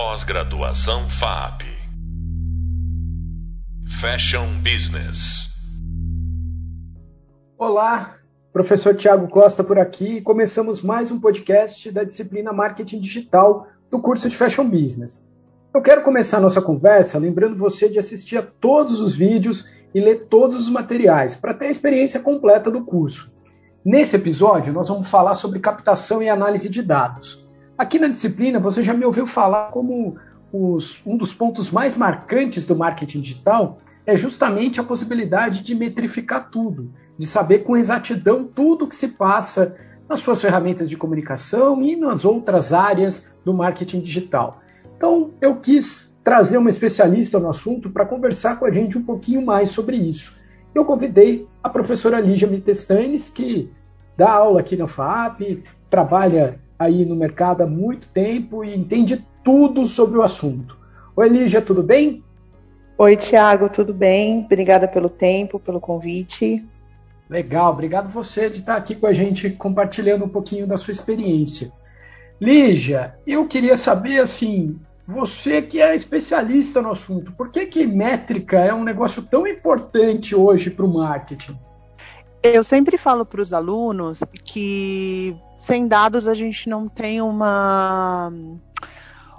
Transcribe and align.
Pós-graduação 0.00 1.08
FAP. 1.08 1.62
Fashion 4.00 4.62
Business. 4.62 5.48
Olá, 7.58 8.14
professor 8.52 8.94
Tiago 8.94 9.26
Costa 9.26 9.64
por 9.64 9.76
aqui. 9.76 10.20
Começamos 10.20 10.80
mais 10.80 11.10
um 11.10 11.18
podcast 11.18 11.90
da 11.90 12.04
disciplina 12.04 12.52
Marketing 12.52 13.00
Digital 13.00 13.66
do 13.90 13.98
curso 13.98 14.28
de 14.28 14.36
Fashion 14.36 14.70
Business. 14.70 15.28
Eu 15.74 15.82
quero 15.82 16.04
começar 16.04 16.38
nossa 16.38 16.62
conversa 16.62 17.18
lembrando 17.18 17.56
você 17.56 17.88
de 17.88 17.98
assistir 17.98 18.36
a 18.36 18.42
todos 18.42 19.00
os 19.00 19.16
vídeos 19.16 19.68
e 19.92 19.98
ler 19.98 20.28
todos 20.28 20.54
os 20.54 20.70
materiais 20.70 21.34
para 21.34 21.54
ter 21.54 21.66
a 21.66 21.70
experiência 21.70 22.20
completa 22.20 22.70
do 22.70 22.84
curso. 22.84 23.34
Nesse 23.84 24.14
episódio, 24.14 24.72
nós 24.72 24.86
vamos 24.86 25.10
falar 25.10 25.34
sobre 25.34 25.58
captação 25.58 26.22
e 26.22 26.28
análise 26.28 26.68
de 26.68 26.82
dados. 26.84 27.47
Aqui 27.78 27.96
na 27.96 28.08
disciplina, 28.08 28.58
você 28.58 28.82
já 28.82 28.92
me 28.92 29.04
ouviu 29.04 29.24
falar 29.24 29.70
como 29.70 30.16
os, 30.52 31.00
um 31.06 31.16
dos 31.16 31.32
pontos 31.32 31.70
mais 31.70 31.96
marcantes 31.96 32.66
do 32.66 32.74
marketing 32.74 33.20
digital 33.20 33.78
é 34.04 34.16
justamente 34.16 34.80
a 34.80 34.84
possibilidade 34.84 35.62
de 35.62 35.76
metrificar 35.76 36.50
tudo, 36.50 36.90
de 37.16 37.24
saber 37.24 37.60
com 37.60 37.76
exatidão 37.76 38.42
tudo 38.44 38.84
o 38.84 38.88
que 38.88 38.96
se 38.96 39.08
passa 39.08 39.76
nas 40.08 40.18
suas 40.18 40.40
ferramentas 40.40 40.90
de 40.90 40.96
comunicação 40.96 41.80
e 41.80 41.94
nas 41.94 42.24
outras 42.24 42.72
áreas 42.72 43.32
do 43.44 43.54
marketing 43.54 44.00
digital. 44.00 44.60
Então, 44.96 45.30
eu 45.40 45.54
quis 45.56 46.12
trazer 46.24 46.58
uma 46.58 46.70
especialista 46.70 47.38
no 47.38 47.48
assunto 47.48 47.90
para 47.90 48.04
conversar 48.04 48.58
com 48.58 48.64
a 48.64 48.72
gente 48.72 48.98
um 48.98 49.04
pouquinho 49.04 49.44
mais 49.44 49.70
sobre 49.70 49.96
isso. 49.96 50.36
Eu 50.74 50.84
convidei 50.84 51.46
a 51.62 51.68
professora 51.68 52.18
Lígia 52.18 52.48
Mitestanes, 52.48 53.30
que 53.30 53.70
dá 54.16 54.32
aula 54.32 54.58
aqui 54.60 54.76
na 54.76 54.88
FAP, 54.88 55.62
trabalha 55.88 56.58
aí 56.78 57.04
no 57.04 57.16
mercado 57.16 57.62
há 57.62 57.66
muito 57.66 58.08
tempo 58.08 58.64
e 58.64 58.74
entende 58.74 59.24
tudo 59.44 59.86
sobre 59.86 60.18
o 60.18 60.22
assunto. 60.22 60.78
Oi, 61.16 61.28
Lígia, 61.28 61.60
tudo 61.60 61.82
bem? 61.82 62.22
Oi, 62.96 63.16
Tiago, 63.16 63.68
tudo 63.68 63.92
bem? 63.92 64.44
Obrigada 64.44 64.86
pelo 64.86 65.08
tempo, 65.08 65.58
pelo 65.58 65.80
convite. 65.80 66.64
Legal, 67.28 67.72
obrigado 67.72 68.08
você 68.08 68.48
de 68.48 68.58
estar 68.58 68.76
aqui 68.76 68.94
com 68.94 69.06
a 69.06 69.12
gente 69.12 69.50
compartilhando 69.50 70.24
um 70.24 70.28
pouquinho 70.28 70.66
da 70.66 70.76
sua 70.76 70.92
experiência. 70.92 71.70
Lígia, 72.40 73.16
eu 73.26 73.46
queria 73.46 73.76
saber 73.76 74.20
assim, 74.20 74.78
você 75.06 75.60
que 75.60 75.80
é 75.80 75.94
especialista 75.94 76.80
no 76.80 76.92
assunto, 76.92 77.32
por 77.32 77.50
que, 77.50 77.66
que 77.66 77.86
métrica 77.86 78.58
é 78.58 78.72
um 78.72 78.84
negócio 78.84 79.22
tão 79.22 79.46
importante 79.46 80.34
hoje 80.34 80.70
para 80.70 80.84
o 80.84 80.92
marketing? 80.92 81.58
Eu 82.42 82.62
sempre 82.62 82.96
falo 82.96 83.26
para 83.26 83.40
os 83.40 83.52
alunos 83.52 84.20
que 84.44 85.36
sem 85.58 85.86
dados 85.86 86.26
a 86.26 86.34
gente 86.34 86.68
não 86.68 86.88
tem 86.88 87.20
uma 87.20 88.32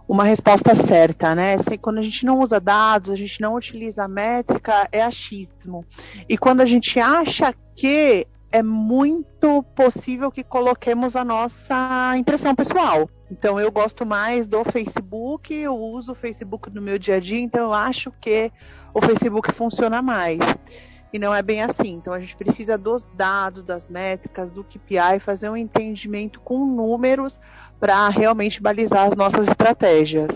uma 0.07 0.23
resposta 0.23 0.73
certa, 0.73 1.35
né? 1.35 1.55
Quando 1.79 1.99
a 1.99 2.01
gente 2.01 2.25
não 2.25 2.39
usa 2.39 2.59
dados, 2.59 3.11
a 3.11 3.15
gente 3.15 3.39
não 3.39 3.53
utiliza 3.53 4.07
métrica, 4.07 4.89
é 4.91 5.03
achismo. 5.03 5.85
E 6.27 6.35
quando 6.35 6.61
a 6.61 6.65
gente 6.65 6.99
acha 6.99 7.53
que 7.75 8.25
é 8.51 8.63
muito 8.63 9.61
possível 9.75 10.31
que 10.31 10.43
coloquemos 10.43 11.15
a 11.15 11.23
nossa 11.23 12.15
impressão 12.17 12.55
pessoal. 12.55 13.07
Então 13.31 13.59
eu 13.59 13.71
gosto 13.71 14.03
mais 14.05 14.47
do 14.47 14.63
Facebook, 14.63 15.53
eu 15.53 15.77
uso 15.77 16.13
o 16.13 16.15
Facebook 16.15 16.73
no 16.73 16.81
meu 16.81 16.97
dia 16.97 17.17
a 17.17 17.19
dia, 17.19 17.39
então 17.39 17.65
eu 17.65 17.73
acho 17.73 18.11
que 18.19 18.51
o 18.93 19.01
Facebook 19.01 19.53
funciona 19.53 20.01
mais. 20.01 20.39
E 21.11 21.19
não 21.19 21.33
é 21.33 21.41
bem 21.41 21.61
assim. 21.61 21.93
Então 21.93 22.13
a 22.13 22.19
gente 22.19 22.35
precisa 22.35 22.77
dos 22.77 23.05
dados, 23.15 23.63
das 23.63 23.87
métricas, 23.87 24.51
do 24.51 24.63
KPI, 24.63 25.19
fazer 25.19 25.49
um 25.49 25.57
entendimento 25.57 26.39
com 26.39 26.65
números 26.65 27.39
para 27.79 28.09
realmente 28.09 28.61
balizar 28.61 29.07
as 29.07 29.15
nossas 29.15 29.47
estratégias. 29.47 30.29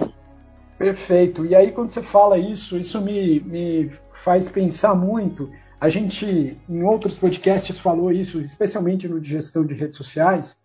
Perfeito. 0.77 1.45
E 1.45 1.55
aí 1.55 1.71
quando 1.71 1.91
você 1.91 2.01
fala 2.01 2.37
isso, 2.37 2.77
isso 2.77 3.01
me, 3.01 3.39
me 3.41 3.91
faz 4.13 4.49
pensar 4.49 4.95
muito 4.95 5.49
a 5.83 5.89
gente, 5.89 6.57
em 6.69 6.81
outros 6.81 7.17
podcasts, 7.17 7.77
falou 7.77 8.09
isso, 8.09 8.39
especialmente 8.39 9.05
no 9.05 9.19
de 9.19 9.31
gestão 9.31 9.65
de 9.65 9.73
redes 9.73 9.97
sociais, 9.97 10.57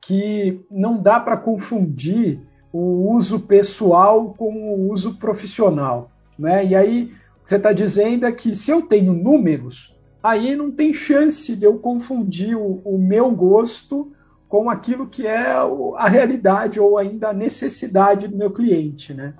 que 0.00 0.64
não 0.70 1.02
dá 1.02 1.18
para 1.18 1.36
confundir 1.36 2.38
o 2.72 3.12
uso 3.12 3.40
pessoal 3.40 4.32
com 4.34 4.72
o 4.72 4.92
uso 4.92 5.16
profissional. 5.16 6.12
Né? 6.38 6.64
E 6.64 6.76
aí, 6.76 7.12
você 7.52 7.56
está 7.56 7.72
dizendo 7.72 8.24
é 8.24 8.32
que 8.32 8.54
se 8.54 8.70
eu 8.70 8.82
tenho 8.82 9.12
números, 9.12 9.94
aí 10.22 10.56
não 10.56 10.70
tem 10.70 10.94
chance 10.94 11.54
de 11.54 11.66
eu 11.66 11.78
confundir 11.78 12.56
o, 12.56 12.80
o 12.82 12.98
meu 12.98 13.30
gosto 13.30 14.12
com 14.48 14.70
aquilo 14.70 15.06
que 15.06 15.26
é 15.26 15.52
a 15.96 16.08
realidade 16.08 16.80
ou 16.80 16.96
ainda 16.96 17.28
a 17.28 17.32
necessidade 17.32 18.28
do 18.28 18.36
meu 18.36 18.50
cliente, 18.50 19.12
né? 19.12 19.34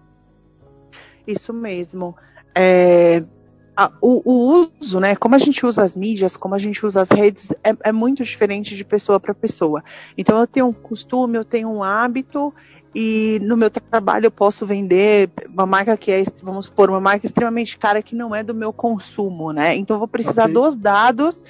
Isso 1.26 1.52
mesmo. 1.54 2.14
É, 2.54 3.24
a, 3.74 3.90
o, 4.00 4.22
o, 4.30 4.68
uso, 4.80 5.00
né, 5.00 5.16
como 5.16 5.34
a 5.34 5.38
gente 5.38 5.64
usa 5.64 5.82
as 5.82 5.96
mídias, 5.96 6.36
como 6.36 6.54
a 6.54 6.58
gente 6.58 6.84
usa 6.84 7.00
as 7.00 7.08
redes, 7.08 7.50
é, 7.64 7.74
é 7.84 7.92
muito 7.92 8.22
diferente 8.22 8.76
de 8.76 8.84
pessoa 8.84 9.18
para 9.18 9.32
pessoa. 9.32 9.82
Então 10.18 10.38
eu 10.38 10.46
tenho 10.46 10.66
um 10.66 10.72
costume, 10.72 11.38
eu 11.38 11.44
tenho 11.44 11.70
um 11.70 11.82
hábito 11.82 12.52
e 12.94 13.38
no 13.42 13.56
meu 13.56 13.70
trabalho 13.70 14.26
eu 14.26 14.30
posso 14.30 14.66
vender 14.66 15.30
uma 15.48 15.64
marca 15.64 15.97
que 15.97 16.10
é, 16.10 16.22
vamos 16.42 16.66
supor, 16.66 16.91
uma 16.91 17.00
marca 17.00 17.25
extremamente 17.25 17.78
cara 17.78 18.03
que 18.03 18.14
não 18.14 18.34
é 18.34 18.42
do 18.42 18.54
meu 18.54 18.72
consumo, 18.72 19.53
né? 19.53 19.75
Então 19.76 19.97
eu 19.97 19.98
vou 19.98 20.08
precisar 20.08 20.44
okay. 20.44 20.54
dos 20.54 20.76
dados 20.76 21.42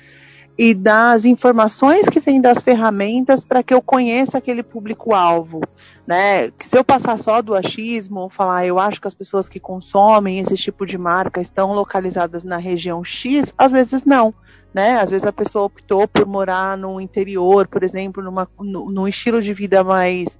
e 0.56 0.74
das 0.74 1.24
informações 1.24 2.08
que 2.08 2.20
vêm 2.20 2.40
das 2.40 2.60
ferramentas 2.60 3.44
para 3.44 3.62
que 3.62 3.72
eu 3.72 3.80
conheça 3.80 4.38
aquele 4.38 4.62
público-alvo. 4.62 5.60
Né? 6.06 6.50
Que 6.50 6.66
se 6.66 6.76
eu 6.76 6.84
passar 6.84 7.18
só 7.18 7.40
do 7.40 7.54
achismo, 7.54 8.28
falar 8.28 8.66
eu 8.66 8.78
acho 8.78 9.00
que 9.00 9.08
as 9.08 9.14
pessoas 9.14 9.48
que 9.48 9.58
consomem 9.58 10.38
esse 10.38 10.56
tipo 10.56 10.84
de 10.84 10.98
marca 10.98 11.40
estão 11.40 11.72
localizadas 11.72 12.44
na 12.44 12.58
região 12.58 13.02
X, 13.02 13.52
às 13.56 13.72
vezes 13.72 14.04
não. 14.04 14.34
Né? 14.74 15.00
Às 15.00 15.10
vezes 15.10 15.26
a 15.26 15.32
pessoa 15.32 15.64
optou 15.64 16.06
por 16.06 16.26
morar 16.26 16.76
no 16.76 17.00
interior, 17.00 17.66
por 17.66 17.82
exemplo, 17.82 18.22
numa, 18.22 18.48
no, 18.60 18.90
num 18.90 19.08
estilo 19.08 19.40
de 19.40 19.52
vida 19.52 19.82
mais, 19.82 20.38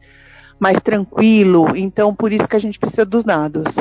mais 0.63 0.79
tranquilo. 0.79 1.77
Então, 1.77 2.15
por 2.15 2.33
isso 2.33 2.47
que 2.47 2.55
a 2.55 2.61
gente 2.61 2.79
precisa 2.79 3.05
dos 3.05 3.25
dados. 3.25 3.75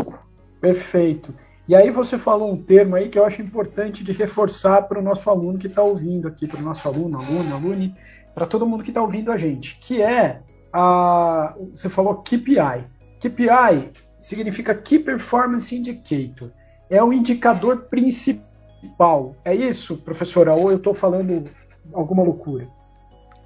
Perfeito. 0.59 1.31
E 1.67 1.75
aí 1.75 1.91
você 1.91 2.17
falou 2.17 2.51
um 2.51 2.57
termo 2.57 2.95
aí 2.95 3.07
que 3.07 3.19
eu 3.19 3.23
acho 3.23 3.39
importante 3.39 4.03
de 4.03 4.11
reforçar 4.11 4.81
para 4.81 4.97
o 4.97 5.01
nosso 5.01 5.29
aluno 5.29 5.59
que 5.59 5.67
está 5.67 5.83
ouvindo 5.83 6.27
aqui, 6.27 6.47
para 6.47 6.59
o 6.59 6.63
nosso 6.63 6.87
aluno, 6.87 7.19
aluno, 7.19 7.53
alune, 7.53 7.95
para 8.33 8.47
todo 8.47 8.65
mundo 8.65 8.83
que 8.83 8.89
está 8.89 8.99
ouvindo 8.99 9.31
a 9.31 9.37
gente, 9.37 9.77
que 9.79 10.01
é 10.01 10.41
a, 10.73 11.53
você 11.71 11.87
falou 11.87 12.15
KPI. 12.15 12.83
KPI 13.19 13.91
significa 14.19 14.73
Key 14.73 14.97
Performance 14.97 15.75
Indicator. 15.75 16.49
É 16.89 17.01
o 17.03 17.13
indicador 17.13 17.83
principal. 17.91 19.35
É 19.45 19.53
isso, 19.53 19.97
professora? 19.97 20.55
Ou 20.55 20.71
eu 20.71 20.77
estou 20.77 20.95
falando 20.95 21.47
alguma 21.93 22.23
loucura? 22.23 22.67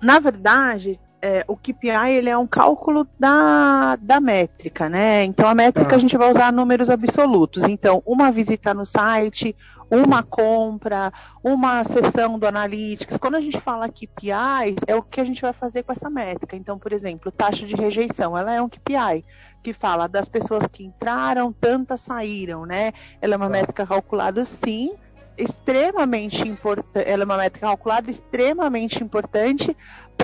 Na 0.01 0.19
verdade, 0.19 0.99
é, 1.25 1.43
o 1.47 1.57
KPI 1.57 2.11
ele 2.11 2.29
é 2.29 2.37
um 2.37 2.45
cálculo 2.45 3.07
da, 3.19 3.95
da 3.95 4.19
métrica, 4.19 4.87
né? 4.87 5.23
Então 5.23 5.49
a 5.49 5.55
métrica 5.55 5.95
ah. 5.95 5.97
a 5.97 5.99
gente 5.99 6.15
vai 6.15 6.29
usar 6.29 6.53
números 6.53 6.87
absolutos. 6.87 7.63
Então, 7.63 8.03
uma 8.05 8.31
visita 8.31 8.75
no 8.75 8.85
site, 8.85 9.55
uma 9.89 10.21
compra, 10.21 11.11
uma 11.43 11.83
sessão 11.83 12.37
do 12.37 12.45
Analytics. 12.45 13.17
Quando 13.17 13.35
a 13.35 13.41
gente 13.41 13.59
fala 13.59 13.89
KPIs, 13.89 14.75
é 14.85 14.95
o 14.95 15.01
que 15.01 15.19
a 15.19 15.25
gente 15.25 15.41
vai 15.41 15.51
fazer 15.51 15.81
com 15.81 15.93
essa 15.93 16.11
métrica. 16.11 16.55
Então, 16.55 16.77
por 16.77 16.93
exemplo, 16.93 17.31
taxa 17.31 17.65
de 17.65 17.75
rejeição, 17.75 18.37
ela 18.37 18.53
é 18.53 18.61
um 18.61 18.69
KPI 18.69 19.25
que 19.63 19.73
fala 19.73 20.07
das 20.07 20.29
pessoas 20.29 20.67
que 20.67 20.85
entraram, 20.85 21.51
tantas 21.51 22.01
saíram, 22.01 22.67
né? 22.67 22.93
Ela 23.19 23.33
é 23.33 23.37
uma 23.37 23.47
tá. 23.47 23.51
métrica 23.51 23.87
calculada 23.87 24.45
sim, 24.45 24.91
extremamente 25.37 26.47
importante, 26.47 27.09
ela 27.09 27.23
é 27.23 27.25
uma 27.25 27.37
métrica 27.37 27.67
calculada 27.67 28.09
extremamente 28.09 29.03
importante 29.03 29.75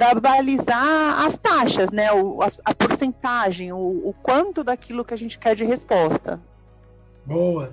para 0.02 0.20
balizar 0.20 1.24
as 1.24 1.38
taxas, 1.38 1.92
né? 1.92 2.12
O, 2.12 2.42
a, 2.42 2.48
a 2.66 2.74
porcentagem, 2.74 3.72
o, 3.72 3.78
o, 3.78 4.16
quanto 4.24 4.64
daquilo 4.64 5.06
que 5.06 5.14
a 5.14 5.18
gente 5.18 5.38
quer 5.38 5.56
de 5.56 5.64
resposta. 5.64 6.40
Boa. 7.24 7.72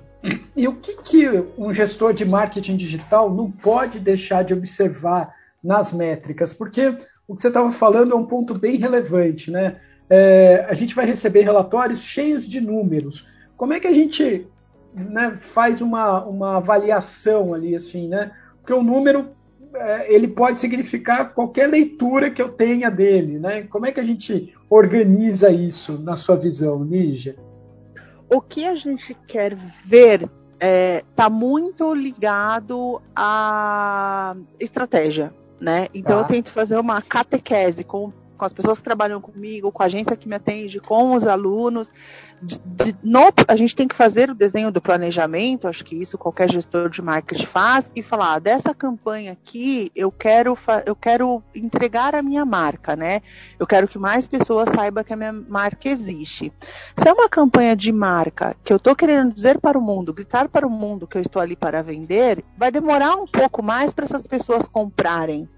E 0.54 0.68
o 0.68 0.76
que, 0.76 0.96
que 0.96 1.26
um 1.56 1.72
gestor 1.72 2.12
de 2.12 2.26
marketing 2.26 2.76
digital 2.76 3.32
não 3.32 3.50
pode 3.50 3.98
deixar 3.98 4.44
de 4.44 4.52
observar 4.52 5.34
nas 5.64 5.90
métricas? 5.90 6.52
Porque 6.52 6.94
o 7.26 7.34
que 7.34 7.40
você 7.40 7.48
estava 7.48 7.72
falando 7.72 8.12
é 8.12 8.16
um 8.16 8.26
ponto 8.26 8.52
bem 8.52 8.76
relevante, 8.76 9.50
né? 9.50 9.80
É, 10.10 10.66
a 10.68 10.74
gente 10.74 10.94
vai 10.94 11.06
receber 11.06 11.44
relatórios 11.44 12.00
cheios 12.00 12.46
de 12.46 12.60
números. 12.60 13.26
Como 13.56 13.72
é 13.72 13.80
que 13.80 13.86
a 13.86 13.92
gente 13.92 14.46
né, 14.92 15.34
faz 15.38 15.80
uma, 15.80 16.22
uma 16.26 16.58
avaliação 16.58 17.54
ali, 17.54 17.74
assim, 17.74 18.06
né? 18.06 18.32
Porque 18.60 18.74
o 18.74 18.82
número 18.82 19.30
ele 20.08 20.28
pode 20.28 20.60
significar 20.60 21.32
qualquer 21.34 21.68
leitura 21.68 22.30
que 22.30 22.40
eu 22.40 22.48
tenha 22.48 22.90
dele, 22.90 23.38
né? 23.38 23.62
Como 23.64 23.86
é 23.86 23.92
que 23.92 24.00
a 24.00 24.04
gente 24.04 24.54
organiza 24.68 25.50
isso 25.50 25.98
na 25.98 26.16
sua 26.16 26.36
visão, 26.36 26.84
Nígia? 26.84 27.36
O 28.28 28.40
que 28.40 28.66
a 28.66 28.74
gente 28.74 29.16
quer 29.26 29.54
ver 29.84 30.22
está 30.22 30.30
é, 30.60 31.04
tá 31.14 31.30
muito 31.30 31.94
ligado 31.94 33.00
à 33.14 34.36
estratégia, 34.58 35.32
né? 35.60 35.88
Então 35.94 36.16
tá. 36.16 36.22
eu 36.22 36.24
tento 36.26 36.50
fazer 36.50 36.78
uma 36.78 37.00
catequese 37.00 37.84
com 37.84 38.12
com 38.38 38.44
as 38.44 38.52
pessoas 38.52 38.78
que 38.78 38.84
trabalham 38.84 39.20
comigo, 39.20 39.72
com 39.72 39.82
a 39.82 39.86
agência 39.86 40.16
que 40.16 40.28
me 40.28 40.36
atende, 40.36 40.80
com 40.80 41.14
os 41.14 41.26
alunos. 41.26 41.90
De, 42.40 42.56
de, 42.64 42.96
no, 43.02 43.32
a 43.48 43.56
gente 43.56 43.74
tem 43.74 43.88
que 43.88 43.96
fazer 43.96 44.30
o 44.30 44.34
desenho 44.34 44.70
do 44.70 44.80
planejamento, 44.80 45.66
acho 45.66 45.84
que 45.84 45.96
isso 46.00 46.16
qualquer 46.16 46.48
gestor 46.48 46.88
de 46.88 47.02
marketing 47.02 47.46
faz, 47.46 47.90
e 47.96 48.02
falar, 48.02 48.34
ah, 48.34 48.38
dessa 48.38 48.72
campanha 48.72 49.32
aqui, 49.32 49.90
eu 49.94 50.12
quero, 50.12 50.56
eu 50.86 50.94
quero 50.94 51.42
entregar 51.52 52.14
a 52.14 52.22
minha 52.22 52.44
marca, 52.44 52.94
né? 52.94 53.22
Eu 53.58 53.66
quero 53.66 53.88
que 53.88 53.98
mais 53.98 54.28
pessoas 54.28 54.68
saibam 54.72 55.02
que 55.02 55.12
a 55.12 55.16
minha 55.16 55.32
marca 55.32 55.88
existe. 55.88 56.52
Se 56.96 57.08
é 57.08 57.12
uma 57.12 57.28
campanha 57.28 57.74
de 57.74 57.90
marca 57.90 58.54
que 58.62 58.72
eu 58.72 58.76
estou 58.76 58.94
querendo 58.94 59.34
dizer 59.34 59.58
para 59.58 59.76
o 59.76 59.82
mundo, 59.82 60.14
gritar 60.14 60.48
para 60.48 60.66
o 60.66 60.70
mundo 60.70 61.08
que 61.08 61.18
eu 61.18 61.22
estou 61.22 61.42
ali 61.42 61.56
para 61.56 61.82
vender, 61.82 62.44
vai 62.56 62.70
demorar 62.70 63.16
um 63.16 63.26
pouco 63.26 63.62
mais 63.64 63.92
para 63.92 64.04
essas 64.04 64.28
pessoas 64.28 64.64
comprarem. 64.68 65.48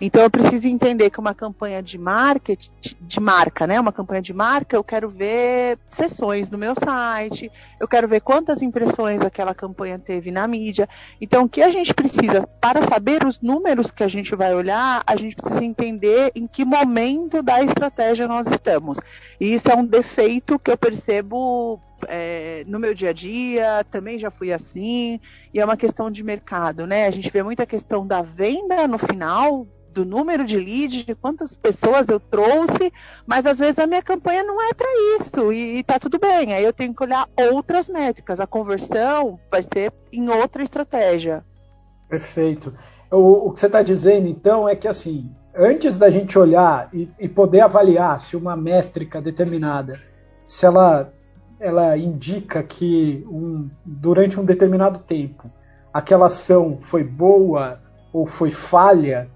Então 0.00 0.22
eu 0.22 0.30
preciso 0.30 0.68
entender 0.68 1.08
que 1.08 1.18
uma 1.18 1.34
campanha 1.34 1.82
de 1.82 1.96
marketing, 1.96 2.70
de 3.00 3.18
marca, 3.18 3.66
né? 3.66 3.80
Uma 3.80 3.92
campanha 3.92 4.20
de 4.20 4.32
marca, 4.34 4.76
eu 4.76 4.84
quero 4.84 5.08
ver 5.08 5.78
sessões 5.88 6.50
no 6.50 6.58
meu 6.58 6.74
site, 6.74 7.50
eu 7.80 7.88
quero 7.88 8.06
ver 8.06 8.20
quantas 8.20 8.60
impressões 8.60 9.22
aquela 9.22 9.54
campanha 9.54 9.98
teve 9.98 10.30
na 10.30 10.46
mídia. 10.46 10.86
Então 11.18 11.44
o 11.44 11.48
que 11.48 11.62
a 11.62 11.70
gente 11.70 11.94
precisa 11.94 12.46
para 12.60 12.82
saber 12.82 13.24
os 13.24 13.40
números 13.40 13.90
que 13.90 14.04
a 14.04 14.08
gente 14.08 14.34
vai 14.34 14.54
olhar, 14.54 15.02
a 15.06 15.16
gente 15.16 15.34
precisa 15.34 15.64
entender 15.64 16.30
em 16.34 16.46
que 16.46 16.64
momento 16.64 17.42
da 17.42 17.62
estratégia 17.62 18.28
nós 18.28 18.46
estamos. 18.46 18.98
E 19.40 19.54
isso 19.54 19.70
é 19.70 19.74
um 19.74 19.84
defeito 19.84 20.58
que 20.58 20.70
eu 20.70 20.76
percebo 20.76 21.80
é, 22.08 22.64
no 22.66 22.78
meu 22.78 22.94
dia 22.94 23.10
a 23.10 23.12
dia, 23.12 23.84
também 23.90 24.18
já 24.18 24.30
fui 24.30 24.52
assim, 24.52 25.20
e 25.52 25.60
é 25.60 25.64
uma 25.64 25.76
questão 25.76 26.10
de 26.10 26.22
mercado, 26.22 26.86
né? 26.86 27.06
A 27.06 27.10
gente 27.10 27.30
vê 27.30 27.42
muita 27.42 27.66
questão 27.66 28.06
da 28.06 28.22
venda 28.22 28.86
no 28.86 28.98
final, 28.98 29.66
do 29.96 30.04
número 30.04 30.44
de 30.44 30.58
leads, 30.58 31.06
de 31.06 31.14
quantas 31.14 31.54
pessoas 31.54 32.06
eu 32.08 32.20
trouxe, 32.20 32.92
mas 33.26 33.46
às 33.46 33.58
vezes 33.58 33.78
a 33.78 33.86
minha 33.86 34.02
campanha 34.02 34.44
não 34.44 34.60
é 34.60 34.74
para 34.74 34.88
isso 35.16 35.50
e, 35.50 35.80
está 35.80 35.98
tudo 35.98 36.18
bem. 36.18 36.52
Aí 36.52 36.62
eu 36.62 36.72
tenho 36.72 36.94
que 36.94 37.02
olhar 37.02 37.26
outras 37.34 37.88
métricas. 37.88 38.38
A 38.38 38.46
conversão 38.46 39.40
vai 39.50 39.62
ser 39.62 39.90
em 40.12 40.28
outra 40.28 40.62
estratégia. 40.62 41.42
Perfeito. 42.10 42.74
O, 43.10 43.48
o 43.48 43.52
que 43.52 43.60
você 43.60 43.66
está 43.66 43.82
dizendo, 43.82 44.28
então, 44.28 44.68
é 44.68 44.76
que 44.76 44.86
assim, 44.86 45.30
antes 45.56 45.96
da 45.96 46.10
gente 46.10 46.38
olhar 46.38 46.90
e, 46.92 47.08
e 47.18 47.26
poder 47.26 47.60
avaliar 47.60 48.20
se 48.20 48.36
uma 48.36 48.54
métrica 48.54 49.22
determinada, 49.22 49.98
se 50.46 50.66
ela, 50.66 51.10
ela 51.58 51.96
indica 51.96 52.62
que 52.62 53.24
um, 53.28 53.68
durante 53.84 54.38
um 54.38 54.44
determinado 54.44 54.98
tempo 55.00 55.50
aquela 55.92 56.26
ação 56.26 56.78
foi 56.78 57.02
boa 57.02 57.80
ou 58.12 58.26
foi 58.26 58.50
falha, 58.50 59.30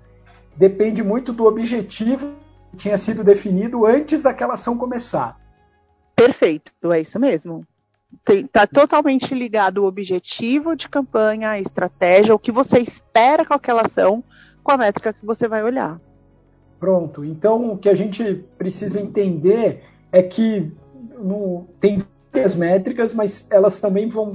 depende 0.56 1.02
muito 1.02 1.32
do 1.32 1.46
objetivo 1.46 2.34
que 2.70 2.76
tinha 2.76 2.99
sido 2.99 3.25
definido 3.25 3.87
antes 3.87 4.22
daquela 4.22 4.55
ação 4.55 4.76
começar. 4.76 5.38
Perfeito, 6.14 6.72
é 6.93 7.00
isso 7.00 7.19
mesmo. 7.19 7.67
Está 8.28 8.66
totalmente 8.66 9.34
ligado 9.34 9.78
o 9.78 9.87
objetivo 9.87 10.76
de 10.76 10.88
campanha, 10.88 11.50
a 11.50 11.61
estratégia, 11.61 12.34
o 12.34 12.38
que 12.38 12.52
você 12.52 12.78
espera 12.81 13.44
com 13.44 13.55
aquela 13.55 13.82
ação, 13.82 14.23
com 14.62 14.73
a 14.73 14.76
métrica 14.76 15.12
que 15.12 15.25
você 15.25 15.49
vai 15.49 15.62
olhar. 15.62 16.00
Pronto. 16.78 17.25
Então, 17.25 17.73
o 17.73 17.78
que 17.78 17.88
a 17.88 17.94
gente 17.94 18.44
precisa 18.58 19.00
entender 19.00 19.84
é 20.12 20.23
que 20.23 20.70
no, 21.20 21.67
tem 21.81 22.02
várias 22.32 22.55
métricas, 22.55 23.12
mas 23.12 23.46
elas 23.50 23.81
também 23.81 24.08
vão, 24.08 24.31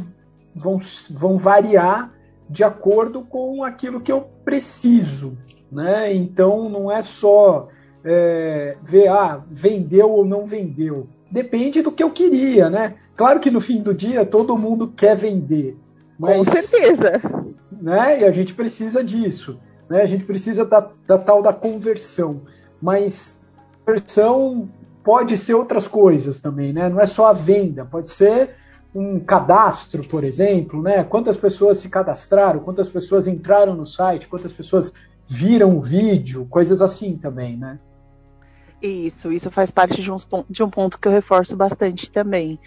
vão, 0.56 0.80
vão 1.10 1.38
variar 1.38 2.14
de 2.50 2.64
acordo 2.64 3.22
com 3.22 3.64
aquilo 3.64 4.00
que 4.00 4.12
eu 4.12 4.22
preciso 4.44 5.38
né? 5.72 6.14
Então 6.14 6.70
não 6.70 6.92
é 6.92 7.02
só 7.02 7.68
é, 8.04 8.78
ver, 8.84 9.10
ah, 9.10 9.44
vendeu 9.50 10.10
ou 10.10 10.26
não 10.26 10.46
vendeu. 10.46 11.08
Depende 11.30 11.82
do 11.82 11.92
que 11.92 12.04
eu 12.04 12.12
queria, 12.12 12.70
né? 12.70 12.96
Claro 13.16 13.40
que 13.40 13.52
no 13.52 13.60
fim 13.60 13.82
do 13.82 13.94
dia 13.94 14.26
todo 14.26 14.58
mundo 14.58 14.94
quer 14.96 15.16
vender. 15.16 15.78
Mas, 16.18 16.38
Com 16.38 16.46
certeza. 16.46 17.22
Né? 17.72 18.22
E 18.22 18.24
a 18.24 18.32
gente 18.32 18.54
precisa 18.54 19.04
disso. 19.04 19.60
Né? 19.90 20.02
A 20.02 20.06
gente 20.06 20.24
precisa 20.24 20.66
da, 20.66 20.90
da 21.06 21.18
tal 21.18 21.42
da 21.42 21.52
conversão. 21.52 22.42
Mas 22.82 23.38
conversão 23.86 24.70
pode 25.06 25.38
ser 25.38 25.54
outras 25.54 25.88
coisas 25.88 26.40
também, 26.40 26.74
né? 26.74 26.90
Não 26.90 27.00
é 27.00 27.06
só 27.06 27.28
a 27.28 27.34
venda, 27.34 27.86
pode 27.86 28.10
ser 28.10 28.56
um 28.94 29.20
cadastro, 29.20 30.04
por 30.08 30.24
exemplo, 30.24 30.82
né? 30.82 31.04
Quantas 31.04 31.38
pessoas 31.38 31.78
se 31.78 31.90
cadastraram, 31.90 32.62
quantas 32.62 32.90
pessoas 32.90 33.28
entraram 33.28 33.76
no 33.76 33.86
site, 33.86 34.28
quantas 34.28 34.52
pessoas 34.52 34.92
viram 35.28 35.78
o 35.78 35.82
vídeo, 35.82 36.48
coisas 36.50 36.82
assim 36.82 37.16
também, 37.16 37.56
né? 37.56 37.78
Isso, 38.82 39.32
isso 39.32 39.52
faz 39.52 39.70
parte 39.70 40.02
de, 40.02 40.10
de 40.50 40.64
um 40.64 40.70
ponto 40.70 41.00
que 41.00 41.08
eu 41.08 41.12
reforço 41.12 41.56
bastante 41.56 42.10
também 42.10 42.60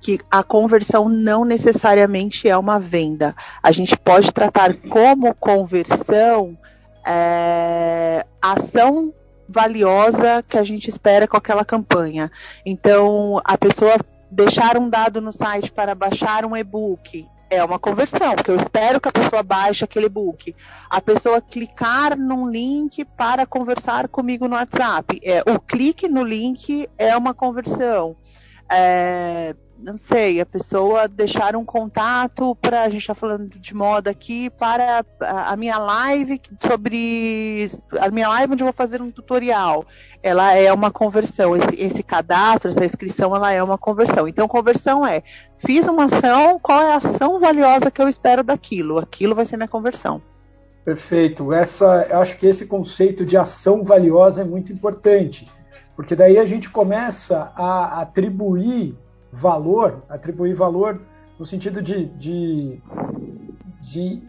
que 0.00 0.18
a 0.30 0.42
conversão 0.42 1.10
não 1.10 1.44
necessariamente 1.44 2.48
é 2.48 2.56
uma 2.56 2.80
venda. 2.80 3.36
A 3.62 3.70
gente 3.70 3.98
pode 3.98 4.32
tratar 4.32 4.74
como 4.88 5.34
conversão 5.34 6.56
é, 7.06 8.24
ação 8.40 9.12
valiosa 9.50 10.44
que 10.48 10.56
a 10.56 10.62
gente 10.62 10.88
espera 10.88 11.26
com 11.26 11.36
aquela 11.36 11.64
campanha. 11.64 12.30
Então, 12.64 13.40
a 13.44 13.58
pessoa 13.58 13.96
deixar 14.30 14.78
um 14.78 14.88
dado 14.88 15.20
no 15.20 15.32
site 15.32 15.72
para 15.72 15.94
baixar 15.94 16.44
um 16.44 16.56
e-book 16.56 17.26
é 17.50 17.64
uma 17.64 17.80
conversão, 17.80 18.36
porque 18.36 18.50
eu 18.52 18.56
espero 18.56 19.00
que 19.00 19.08
a 19.08 19.12
pessoa 19.12 19.42
baixe 19.42 19.84
aquele 19.84 20.08
book. 20.08 20.54
A 20.88 21.00
pessoa 21.00 21.40
clicar 21.40 22.16
num 22.16 22.48
link 22.48 23.04
para 23.04 23.44
conversar 23.44 24.06
comigo 24.06 24.46
no 24.46 24.54
WhatsApp. 24.54 25.20
É, 25.24 25.40
o 25.40 25.58
clique 25.58 26.08
no 26.08 26.22
link 26.22 26.88
é 26.96 27.16
uma 27.16 27.34
conversão. 27.34 28.16
É, 28.70 29.54
não 29.82 29.96
sei, 29.96 30.40
a 30.40 30.46
pessoa 30.46 31.08
deixar 31.08 31.56
um 31.56 31.64
contato 31.64 32.54
para, 32.56 32.82
a 32.82 32.88
gente 32.88 33.00
está 33.00 33.14
falando 33.14 33.48
de 33.58 33.74
moda 33.74 34.10
aqui, 34.10 34.50
para 34.50 35.04
a, 35.20 35.56
minha 35.56 35.78
live 35.78 36.40
sobre, 36.60 37.70
a 37.98 38.10
minha 38.10 38.28
live 38.28 38.52
onde 38.52 38.62
eu 38.62 38.66
vou 38.66 38.74
fazer 38.74 39.00
um 39.00 39.10
tutorial, 39.10 39.84
ela 40.22 40.52
é 40.54 40.70
uma 40.72 40.90
conversão, 40.90 41.56
esse, 41.56 41.74
esse 41.76 42.02
cadastro, 42.02 42.68
essa 42.68 42.84
inscrição, 42.84 43.34
ela 43.34 43.52
é 43.52 43.62
uma 43.62 43.78
conversão. 43.78 44.28
Então, 44.28 44.46
conversão 44.46 45.06
é, 45.06 45.22
fiz 45.58 45.86
uma 45.88 46.04
ação, 46.04 46.58
qual 46.60 46.82
é 46.82 46.92
a 46.92 46.96
ação 46.96 47.40
valiosa 47.40 47.90
que 47.90 48.02
eu 48.02 48.08
espero 48.08 48.44
daquilo? 48.44 48.98
Aquilo 48.98 49.34
vai 49.34 49.46
ser 49.46 49.56
minha 49.56 49.68
conversão. 49.68 50.20
Perfeito. 50.84 51.52
Essa, 51.52 52.06
acho 52.20 52.36
que 52.36 52.46
esse 52.46 52.66
conceito 52.66 53.24
de 53.24 53.36
ação 53.36 53.82
valiosa 53.84 54.42
é 54.42 54.44
muito 54.44 54.72
importante, 54.72 55.50
porque 56.00 56.16
daí 56.16 56.38
a 56.38 56.46
gente 56.46 56.70
começa 56.70 57.52
a 57.54 58.00
atribuir 58.00 58.96
valor, 59.30 60.02
atribuir 60.08 60.54
valor 60.54 60.98
no 61.38 61.44
sentido 61.44 61.82
de, 61.82 62.06
de, 62.06 62.80
de 63.82 64.22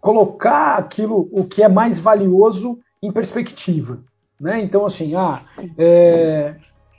colocar 0.00 0.74
aquilo, 0.76 1.28
o 1.30 1.44
que 1.44 1.62
é 1.62 1.68
mais 1.68 2.00
valioso, 2.00 2.80
em 3.00 3.12
perspectiva. 3.12 4.00
Né? 4.40 4.58
Então, 4.58 4.84
assim, 4.84 5.14
ah, 5.14 5.42
é, 5.78 6.56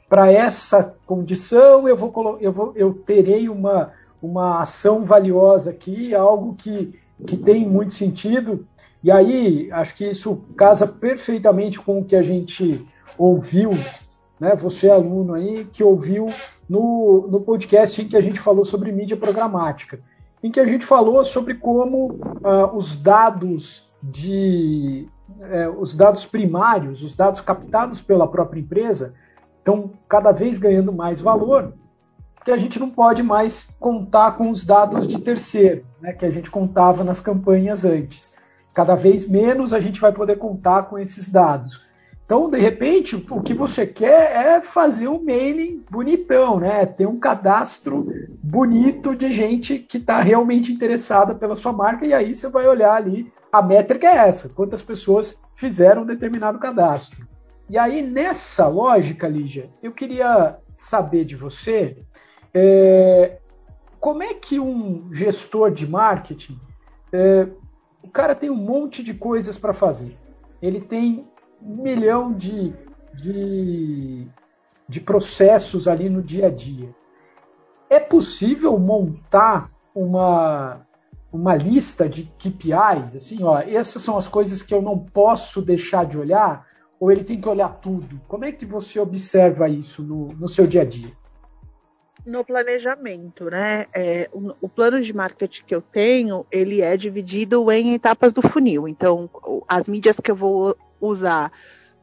para 0.07 0.31
essa 0.31 0.95
condição 1.05 1.85
eu, 1.85 1.97
vou, 1.97 2.37
eu, 2.39 2.53
vou, 2.53 2.71
eu 2.77 2.93
terei 2.93 3.49
uma, 3.49 3.91
uma 4.21 4.61
ação 4.61 5.03
valiosa 5.03 5.71
aqui, 5.71 6.15
algo 6.15 6.55
que, 6.55 6.97
que 7.25 7.35
tem 7.35 7.67
muito 7.67 7.93
sentido. 7.93 8.65
E 9.03 9.11
aí, 9.11 9.69
acho 9.69 9.95
que 9.95 10.09
isso 10.09 10.45
casa 10.55 10.87
perfeitamente 10.87 11.77
com 11.77 11.99
o 11.99 12.05
que 12.05 12.15
a 12.15 12.23
gente 12.23 12.87
ouviu, 13.17 13.71
né? 14.39 14.55
Você, 14.55 14.89
aluno 14.89 15.33
aí, 15.33 15.65
que 15.65 15.83
ouviu 15.83 16.29
no, 16.69 17.27
no 17.29 17.41
podcast 17.41 18.01
em 18.01 18.07
que 18.07 18.17
a 18.17 18.21
gente 18.21 18.39
falou 18.39 18.65
sobre 18.65 18.91
mídia 18.91 19.17
programática, 19.17 19.99
em 20.43 20.51
que 20.51 20.59
a 20.59 20.65
gente 20.65 20.85
falou 20.85 21.23
sobre 21.23 21.55
como 21.55 22.13
uh, 22.13 22.75
os 22.75 22.95
dados 22.95 23.89
de 24.01 25.07
uh, 25.29 25.79
os 25.79 25.95
dados 25.95 26.25
primários, 26.25 27.03
os 27.03 27.15
dados 27.15 27.41
captados 27.41 28.01
pela 28.01 28.27
própria 28.27 28.59
empresa, 28.59 29.15
estão 29.57 29.91
cada 30.07 30.31
vez 30.31 30.57
ganhando 30.57 30.93
mais 30.93 31.19
valor, 31.19 31.73
porque 32.35 32.51
a 32.51 32.57
gente 32.57 32.79
não 32.79 32.89
pode 32.89 33.23
mais 33.23 33.67
contar 33.79 34.37
com 34.37 34.49
os 34.49 34.65
dados 34.65 35.07
de 35.07 35.19
terceiro, 35.19 35.85
né, 35.99 36.13
que 36.13 36.25
a 36.25 36.29
gente 36.29 36.49
contava 36.49 37.03
nas 37.03 37.19
campanhas 37.19 37.83
antes. 37.83 38.35
Cada 38.73 38.95
vez 38.95 39.27
menos 39.27 39.73
a 39.73 39.79
gente 39.79 39.99
vai 39.99 40.13
poder 40.13 40.37
contar 40.37 40.83
com 40.83 40.99
esses 40.99 41.27
dados. 41.27 41.86
Então, 42.27 42.49
de 42.49 42.59
repente, 42.59 43.15
o 43.15 43.41
que 43.41 43.53
você 43.53 43.87
quer 43.87 44.35
é 44.35 44.61
fazer 44.61 45.07
um 45.07 45.23
mailing 45.23 45.81
bonitão, 45.89 46.59
né? 46.59 46.85
Ter 46.85 47.07
um 47.07 47.17
cadastro 47.17 48.05
bonito 48.43 49.15
de 49.15 49.31
gente 49.31 49.79
que 49.79 49.95
está 49.95 50.19
realmente 50.19 50.69
interessada 50.69 51.33
pela 51.33 51.55
sua 51.55 51.71
marca, 51.71 52.05
e 52.05 52.13
aí 52.13 52.35
você 52.35 52.49
vai 52.49 52.67
olhar 52.67 52.95
ali, 52.95 53.31
a 53.49 53.61
métrica 53.61 54.07
é 54.07 54.17
essa, 54.17 54.49
quantas 54.49 54.81
pessoas 54.81 55.41
fizeram 55.55 56.01
um 56.01 56.05
determinado 56.05 56.59
cadastro. 56.59 57.25
E 57.69 57.77
aí, 57.77 58.01
nessa 58.01 58.67
lógica, 58.67 59.25
Lígia, 59.25 59.69
eu 59.81 59.93
queria 59.93 60.57
saber 60.73 61.23
de 61.23 61.37
você 61.37 61.97
é, 62.53 63.37
como 64.01 64.21
é 64.21 64.33
que 64.33 64.59
um 64.59 65.13
gestor 65.13 65.71
de 65.71 65.87
marketing, 65.89 66.59
é, 67.13 67.47
o 68.03 68.09
cara 68.09 68.35
tem 68.35 68.49
um 68.49 68.55
monte 68.55 69.01
de 69.01 69.13
coisas 69.13 69.57
para 69.57 69.71
fazer. 69.71 70.17
Ele 70.61 70.81
tem 70.81 71.25
um 71.61 71.83
milhão 71.83 72.33
de, 72.33 72.73
de, 73.13 74.27
de 74.87 75.01
processos 75.01 75.87
ali 75.87 76.09
no 76.09 76.21
dia 76.21 76.47
a 76.47 76.51
dia. 76.51 76.93
É 77.89 77.99
possível 77.99 78.77
montar 78.77 79.71
uma, 79.93 80.85
uma 81.31 81.55
lista 81.55 82.07
de 82.07 82.25
KPIs, 82.37 83.15
assim, 83.15 83.43
ó, 83.43 83.59
essas 83.59 84.01
são 84.01 84.17
as 84.17 84.27
coisas 84.27 84.61
que 84.61 84.73
eu 84.73 84.81
não 84.81 84.97
posso 84.99 85.61
deixar 85.61 86.05
de 86.05 86.17
olhar, 86.17 86.65
ou 86.99 87.11
ele 87.11 87.23
tem 87.23 87.39
que 87.39 87.47
olhar 87.47 87.69
tudo? 87.79 88.19
Como 88.27 88.45
é 88.45 88.51
que 88.51 88.65
você 88.65 88.99
observa 88.99 89.69
isso 89.69 90.03
no, 90.03 90.27
no 90.29 90.49
seu 90.49 90.65
dia 90.65 90.81
a 90.81 90.85
dia? 90.85 91.11
No 92.25 92.43
planejamento, 92.43 93.45
né? 93.45 93.85
É, 93.95 94.29
o, 94.33 94.53
o, 94.61 94.67
plano 94.67 94.99
de 94.99 95.13
marketing 95.13 95.63
que 95.63 95.73
eu 95.73 95.81
tenho, 95.81 96.45
ele 96.51 96.81
é 96.81 96.97
dividido 96.97 97.71
em 97.71 97.93
etapas 97.93 98.33
do 98.33 98.41
funil. 98.41 98.87
Então, 98.87 99.29
as 99.67 99.87
mídias 99.87 100.19
que 100.19 100.29
eu 100.29 100.35
vou 100.35 100.75
usar 100.99 101.51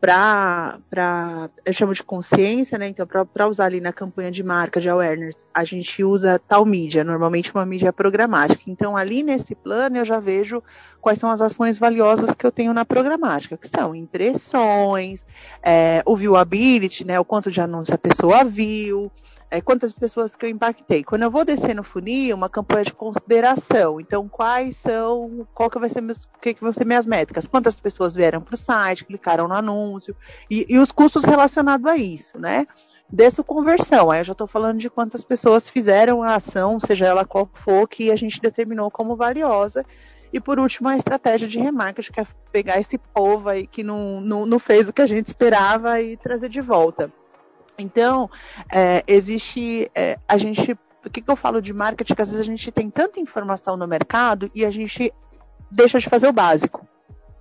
para, 0.04 1.48
eu 1.64 1.72
chamo 1.72 1.94
de 1.94 2.02
consciência, 2.02 2.76
né? 2.76 2.88
Então, 2.88 3.06
para 3.06 3.48
usar 3.48 3.64
ali 3.64 3.80
na 3.80 3.90
campanha 3.90 4.30
de 4.30 4.42
marca, 4.42 4.78
de 4.78 4.86
awareness, 4.86 5.34
a 5.52 5.64
gente 5.64 6.04
usa 6.04 6.38
tal 6.46 6.66
mídia, 6.66 7.02
normalmente 7.02 7.54
uma 7.54 7.64
mídia 7.64 7.90
programática. 7.90 8.64
Então, 8.66 8.98
ali 8.98 9.22
nesse 9.22 9.54
plano, 9.54 9.96
eu 9.96 10.04
já 10.04 10.20
vejo 10.20 10.62
quais 11.00 11.18
são 11.18 11.30
as 11.30 11.40
ações 11.40 11.78
valiosas 11.78 12.34
que 12.34 12.44
eu 12.44 12.52
tenho 12.52 12.74
na 12.74 12.84
programática, 12.84 13.56
que 13.56 13.66
são 13.66 13.94
impressões, 13.94 15.24
é, 15.62 16.02
o 16.04 16.14
viewability, 16.14 17.02
né? 17.02 17.18
O 17.18 17.24
quanto 17.24 17.50
de 17.50 17.62
anúncio 17.62 17.94
a 17.94 17.98
pessoa 17.98 18.44
viu, 18.44 19.10
é, 19.54 19.60
quantas 19.60 19.94
pessoas 19.94 20.34
que 20.34 20.44
eu 20.44 20.50
impactei. 20.50 21.04
Quando 21.04 21.22
eu 21.22 21.30
vou 21.30 21.44
descer 21.44 21.76
no 21.76 21.84
funil, 21.84 22.34
uma 22.34 22.48
campanha 22.48 22.84
de 22.84 22.92
consideração. 22.92 24.00
Então, 24.00 24.28
quais 24.28 24.76
são, 24.76 25.46
qual 25.54 25.70
que 25.70 25.78
vai 25.78 25.88
ser 25.88 26.00
meus, 26.00 26.28
que, 26.42 26.54
que 26.54 26.60
vão 26.60 26.72
ser 26.72 26.84
minhas 26.84 27.06
métricas? 27.06 27.46
Quantas 27.46 27.78
pessoas 27.78 28.16
vieram 28.16 28.40
para 28.40 28.54
o 28.54 28.58
site, 28.58 29.04
clicaram 29.04 29.46
no 29.46 29.54
anúncio 29.54 30.16
e, 30.50 30.66
e 30.68 30.78
os 30.78 30.90
custos 30.90 31.22
relacionados 31.24 31.86
a 31.86 31.96
isso, 31.96 32.36
né? 32.36 32.66
Desço 33.08 33.44
conversão, 33.44 34.10
aí 34.10 34.20
eu 34.20 34.24
já 34.24 34.32
estou 34.32 34.48
falando 34.48 34.78
de 34.78 34.90
quantas 34.90 35.22
pessoas 35.22 35.68
fizeram 35.68 36.22
a 36.22 36.34
ação, 36.34 36.80
seja 36.80 37.06
ela 37.06 37.24
qual 37.24 37.48
for, 37.54 37.86
que 37.86 38.10
a 38.10 38.16
gente 38.16 38.40
determinou 38.40 38.90
como 38.90 39.14
valiosa. 39.14 39.86
E 40.32 40.40
por 40.40 40.58
último, 40.58 40.88
a 40.88 40.96
estratégia 40.96 41.46
de 41.46 41.60
remarketing, 41.60 42.12
que 42.12 42.20
é 42.20 42.26
pegar 42.50 42.80
esse 42.80 42.98
povo 42.98 43.50
aí 43.50 43.68
que 43.68 43.84
não, 43.84 44.20
não, 44.20 44.44
não 44.44 44.58
fez 44.58 44.88
o 44.88 44.92
que 44.92 45.02
a 45.02 45.06
gente 45.06 45.28
esperava 45.28 46.00
e 46.00 46.16
trazer 46.16 46.48
de 46.48 46.60
volta. 46.60 47.12
Então, 47.78 48.30
é, 48.70 49.02
existe. 49.06 49.90
É, 49.94 50.18
a 50.28 50.36
gente. 50.36 50.72
O 51.04 51.10
que, 51.10 51.20
que 51.20 51.30
eu 51.30 51.36
falo 51.36 51.60
de 51.60 51.72
marketing? 51.72 52.14
Que 52.14 52.22
às 52.22 52.30
vezes 52.30 52.42
a 52.42 52.48
gente 52.48 52.72
tem 52.72 52.88
tanta 52.88 53.20
informação 53.20 53.76
no 53.76 53.86
mercado 53.86 54.50
e 54.54 54.64
a 54.64 54.70
gente 54.70 55.12
deixa 55.70 55.98
de 55.98 56.08
fazer 56.08 56.28
o 56.28 56.32
básico. 56.32 56.86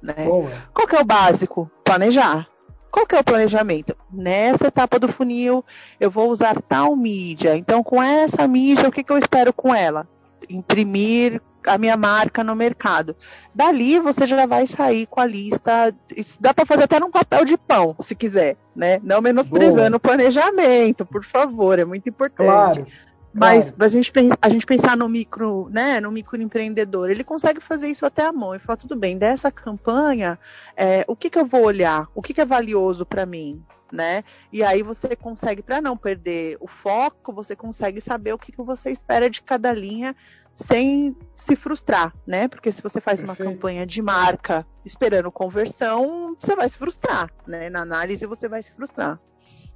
Né? 0.01 0.27
Qual 0.73 0.85
que 0.85 0.95
é 0.95 0.99
o 0.99 1.05
básico? 1.05 1.71
Planejar. 1.83 2.47
Qual 2.91 3.07
que 3.07 3.15
é 3.15 3.19
o 3.19 3.23
planejamento? 3.23 3.95
Nessa 4.11 4.67
etapa 4.67 4.99
do 4.99 5.07
funil, 5.07 5.65
eu 5.99 6.11
vou 6.11 6.29
usar 6.29 6.61
tal 6.61 6.95
mídia. 6.95 7.55
Então, 7.55 7.81
com 7.81 8.03
essa 8.03 8.47
mídia, 8.47 8.87
o 8.87 8.91
que, 8.91 9.03
que 9.03 9.11
eu 9.11 9.17
espero 9.17 9.51
com 9.53 9.73
ela? 9.73 10.07
Imprimir 10.49 11.41
a 11.67 11.77
minha 11.77 11.98
marca 11.98 12.43
no 12.43 12.55
mercado. 12.55 13.15
Dali 13.53 14.00
você 14.00 14.25
já 14.25 14.46
vai 14.46 14.67
sair 14.67 15.05
com 15.08 15.20
a 15.20 15.25
lista. 15.25 15.93
Isso 16.15 16.38
dá 16.41 16.53
para 16.53 16.65
fazer 16.65 16.84
até 16.84 17.00
num 17.00 17.12
papel 17.12 17.46
de 17.46 17.58
pão, 17.58 17.96
se 18.00 18.15
quiser, 18.15 18.58
né? 18.75 19.00
Não 19.03 19.22
menosprezando 19.22 19.98
o 19.98 20.00
planejamento, 20.00 21.05
por 21.05 21.24
favor, 21.24 21.79
é 21.79 21.86
muito 21.86 22.10
importante. 22.10 22.82
Claro. 22.82 22.88
Mas 23.34 23.65
claro. 23.65 23.84
a, 23.84 23.88
gente, 23.88 24.13
a 24.41 24.50
gente 24.50 24.65
pensar 24.65 24.96
no 24.96 25.10
micro, 25.10 25.67
né, 25.72 26.00
no 26.00 26.12
microempreendedor, 26.12 27.10
ele 27.10 27.24
consegue 27.24 27.60
fazer 27.60 27.88
isso 27.88 28.05
até 28.05 28.24
a 28.24 28.32
mão 28.32 28.53
e 28.53 28.60
falar, 28.60 28.77
tudo 28.77 28.96
bem, 28.96 29.17
dessa 29.17 29.51
campanha, 29.51 30.38
é, 30.77 31.03
o 31.08 31.15
que, 31.15 31.32
que 31.32 31.39
eu 31.39 31.46
vou 31.46 31.63
olhar? 31.63 32.08
O 32.13 32.22
que, 32.22 32.34
que 32.34 32.41
é 32.41 32.46
valioso 32.46 33.05
para 33.05 33.25
mim? 33.25 33.63
Né? 33.93 34.23
E 34.51 34.63
aí 34.63 34.81
você 34.81 35.15
consegue, 35.15 35.62
para 35.62 35.79
não 35.79 35.95
perder 35.95 36.57
o 36.59 36.67
foco, 36.67 37.31
você 37.31 37.55
consegue 37.55 38.01
saber 38.01 38.33
o 38.33 38.39
que, 38.39 38.51
que 38.51 38.63
você 38.63 38.89
espera 38.89 39.29
de 39.29 39.43
cada 39.43 39.71
linha 39.71 40.15
sem 40.55 41.15
se 41.35 41.55
frustrar, 41.55 42.12
né? 42.25 42.47
Porque 42.47 42.71
se 42.71 42.81
você 42.81 43.00
faz 43.00 43.19
Perfeito. 43.19 43.43
uma 43.43 43.53
campanha 43.53 43.85
de 43.85 44.01
marca 44.01 44.65
esperando 44.83 45.31
conversão, 45.31 46.35
você 46.39 46.55
vai 46.55 46.67
se 46.67 46.77
frustrar, 46.77 47.29
né? 47.47 47.69
Na 47.69 47.81
análise 47.81 48.25
você 48.25 48.47
vai 48.47 48.63
se 48.63 48.73
frustrar. 48.73 49.19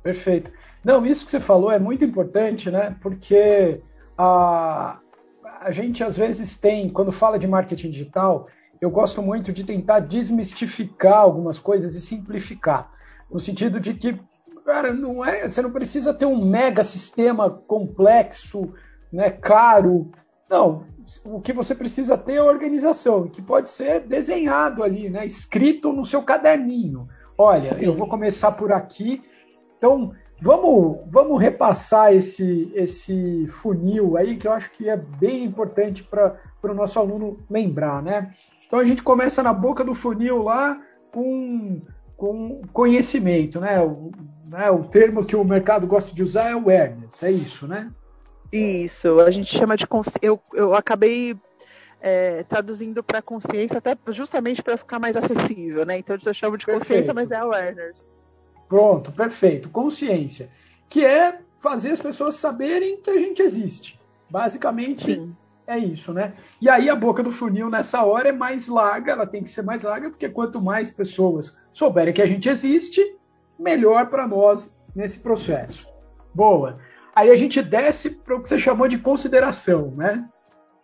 Perfeito. 0.01 0.51
Não, 0.83 1.05
isso 1.05 1.23
que 1.23 1.31
você 1.31 1.39
falou 1.39 1.71
é 1.71 1.77
muito 1.77 2.03
importante, 2.03 2.71
né? 2.71 2.95
Porque 3.01 3.81
a, 4.17 4.99
a 5.61 5.71
gente 5.71 6.03
às 6.03 6.17
vezes 6.17 6.57
tem, 6.57 6.89
quando 6.89 7.11
fala 7.11 7.37
de 7.37 7.47
marketing 7.47 7.91
digital, 7.91 8.47
eu 8.79 8.89
gosto 8.89 9.21
muito 9.21 9.53
de 9.53 9.63
tentar 9.63 9.99
desmistificar 9.99 11.17
algumas 11.19 11.59
coisas 11.59 11.93
e 11.95 12.01
simplificar. 12.01 12.96
No 13.31 13.39
sentido 13.39 13.79
de 13.79 13.93
que, 13.93 14.19
cara, 14.65 14.93
não 14.93 15.23
é, 15.23 15.47
você 15.47 15.61
não 15.61 15.71
precisa 15.71 16.13
ter 16.13 16.25
um 16.25 16.43
mega 16.43 16.83
sistema 16.83 17.49
complexo, 17.49 18.73
né, 19.11 19.29
caro, 19.29 20.11
não, 20.49 20.83
o 21.23 21.39
que 21.39 21.53
você 21.53 21.73
precisa 21.73 22.17
ter 22.17 22.35
é 22.35 22.41
organização, 22.41 23.27
que 23.27 23.41
pode 23.41 23.69
ser 23.69 24.01
desenhado 24.01 24.83
ali, 24.83 25.09
né, 25.09 25.25
escrito 25.25 25.91
no 25.91 26.05
seu 26.05 26.21
caderninho. 26.21 27.07
Olha, 27.37 27.73
Sim. 27.75 27.85
eu 27.85 27.93
vou 27.93 28.07
começar 28.07 28.51
por 28.53 28.71
aqui. 28.71 29.21
Então, 29.77 30.11
vamos, 30.41 30.99
vamos 31.07 31.41
repassar 31.41 32.13
esse, 32.13 32.71
esse 32.73 33.45
funil 33.47 34.17
aí, 34.17 34.37
que 34.37 34.47
eu 34.47 34.51
acho 34.51 34.71
que 34.71 34.89
é 34.89 34.97
bem 34.97 35.43
importante 35.43 36.03
para 36.03 36.35
o 36.63 36.73
nosso 36.73 36.99
aluno 36.99 37.39
lembrar, 37.49 38.01
né? 38.01 38.33
Então, 38.65 38.79
a 38.79 38.85
gente 38.85 39.03
começa 39.03 39.41
na 39.43 39.53
boca 39.53 39.83
do 39.83 39.93
funil 39.93 40.43
lá 40.43 40.81
com, 41.11 41.81
com 42.17 42.61
conhecimento, 42.73 43.61
né? 43.61 43.79
O, 43.81 44.11
né? 44.45 44.69
o 44.71 44.83
termo 44.83 45.23
que 45.23 45.35
o 45.35 45.43
mercado 45.45 45.85
gosta 45.85 46.13
de 46.13 46.23
usar 46.23 46.49
é 46.49 46.53
awareness, 46.53 47.21
é 47.21 47.31
isso, 47.31 47.67
né? 47.67 47.91
Isso, 48.51 49.19
a 49.19 49.29
gente 49.29 49.55
chama 49.55 49.77
de 49.77 49.85
eu, 50.21 50.41
eu 50.53 50.73
acabei 50.73 51.37
é, 52.01 52.43
traduzindo 52.43 53.03
para 53.03 53.21
consciência 53.21 53.77
até 53.77 53.95
justamente 54.09 54.63
para 54.63 54.77
ficar 54.77 54.99
mais 54.99 55.15
acessível, 55.15 55.85
né? 55.85 55.99
Então 55.99 56.17
eu 56.25 56.33
chamo 56.33 56.57
de 56.57 56.65
perfeito. 56.65 56.87
consciência, 56.87 57.13
mas 57.13 57.31
é 57.31 57.37
awareness. 57.37 58.03
Pronto, 58.67 59.11
perfeito. 59.11 59.69
Consciência, 59.69 60.49
que 60.89 61.05
é 61.05 61.39
fazer 61.53 61.91
as 61.91 61.99
pessoas 61.99 62.35
saberem 62.35 62.97
que 63.01 63.09
a 63.09 63.19
gente 63.19 63.41
existe. 63.41 63.99
Basicamente 64.29 65.15
Sim. 65.15 65.35
É 65.67 65.77
isso, 65.77 66.13
né? 66.13 66.33
E 66.61 66.69
aí 66.69 66.89
a 66.89 66.95
boca 66.95 67.21
do 67.21 67.31
funil 67.31 67.69
nessa 67.69 68.03
hora 68.03 68.29
é 68.29 68.31
mais 68.31 68.69
larga, 68.69 69.11
ela 69.11 69.27
tem 69.27 69.43
que 69.43 69.49
ser 69.49 69.61
mais 69.61 69.83
larga, 69.83 70.09
porque 70.09 70.29
quanto 70.29 70.61
mais 70.61 70.89
pessoas 70.89 71.59
souberem 71.73 72.13
que 72.13 72.21
a 72.21 72.25
gente 72.25 72.47
existe, 72.47 73.17
melhor 73.59 74.07
para 74.07 74.25
nós 74.25 74.73
nesse 74.95 75.19
processo. 75.19 75.85
Boa. 76.33 76.79
Aí 77.13 77.29
a 77.29 77.35
gente 77.35 77.61
desce 77.61 78.11
para 78.11 78.35
o 78.35 78.41
que 78.41 78.47
você 78.47 78.57
chamou 78.57 78.87
de 78.87 78.97
consideração, 78.97 79.91
né? 79.91 80.27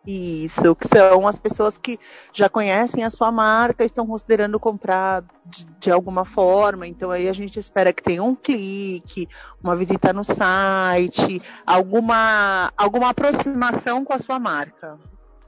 Isso, 0.05 0.75
que 0.75 0.87
são 0.87 1.25
as 1.25 1.39
pessoas 1.39 1.77
que 1.77 1.97
já 2.33 2.49
conhecem 2.49 3.05
a 3.05 3.09
sua 3.09 3.31
marca, 3.31 3.85
estão 3.85 4.05
considerando 4.05 4.59
comprar 4.59 5.23
de, 5.45 5.65
de, 5.79 5.91
alguma 5.91 6.25
forma. 6.25 6.85
Então 6.85 7.09
aí 7.09 7.29
a 7.29 7.33
gente 7.33 7.57
espera 7.57 7.93
que 7.93 8.03
tenha 8.03 8.21
um 8.21 8.35
clique, 8.35 9.29
uma 9.63 9.77
visita 9.77 10.11
no 10.11 10.25
site, 10.25 11.41
alguma, 11.65 12.71
alguma 12.75 13.09
aproximação 13.09 14.03
com 14.03 14.13
a 14.13 14.19
sua 14.19 14.39
marca. 14.39 14.99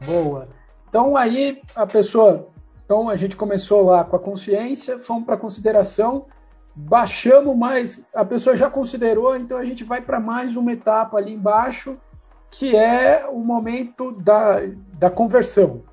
Boa. 0.05 0.47
Então 0.87 1.17
aí 1.17 1.61
a 1.75 1.85
pessoa, 1.85 2.47
então 2.85 3.09
a 3.09 3.17
gente 3.17 3.35
começou 3.35 3.83
lá 3.83 4.05
com 4.05 4.15
a 4.15 4.19
consciência, 4.19 4.97
fomos 4.99 5.25
para 5.25 5.35
consideração 5.35 6.27
baixamos 6.75 7.55
mais, 7.55 8.05
a 8.13 8.25
pessoa 8.25 8.55
já 8.55 8.69
considerou, 8.69 9.35
então 9.37 9.57
a 9.57 9.63
gente 9.63 9.83
vai 9.83 10.01
para 10.01 10.19
mais 10.19 10.57
uma 10.57 10.73
etapa 10.73 11.17
ali 11.17 11.33
embaixo, 11.33 11.97
que 12.57 12.73
é 12.73 13.27
o 13.29 13.39
momento 13.39 14.13
da, 14.13 14.61
da 14.97 15.09
conversão. 15.09 15.83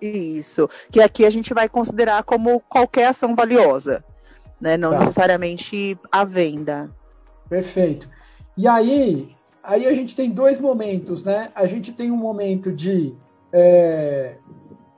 Isso, 0.00 0.68
que 0.92 1.00
aqui 1.00 1.24
a 1.24 1.30
gente 1.30 1.54
vai 1.54 1.68
considerar 1.68 2.22
como 2.24 2.60
qualquer 2.60 3.08
ação 3.08 3.34
valiosa, 3.34 4.04
né? 4.60 4.76
não 4.76 4.90
tá. 4.90 4.98
necessariamente 5.00 5.98
a 6.12 6.24
venda. 6.24 6.90
Perfeito. 7.48 8.08
E 8.54 8.68
aí, 8.68 9.34
aí 9.62 9.86
a 9.86 9.94
gente 9.94 10.14
tem 10.14 10.30
dois 10.30 10.60
momentos, 10.60 11.24
né? 11.24 11.50
A 11.54 11.66
gente 11.66 11.90
tem 11.90 12.12
um 12.12 12.16
momento 12.16 12.70
de 12.70 13.14
é, 13.50 14.34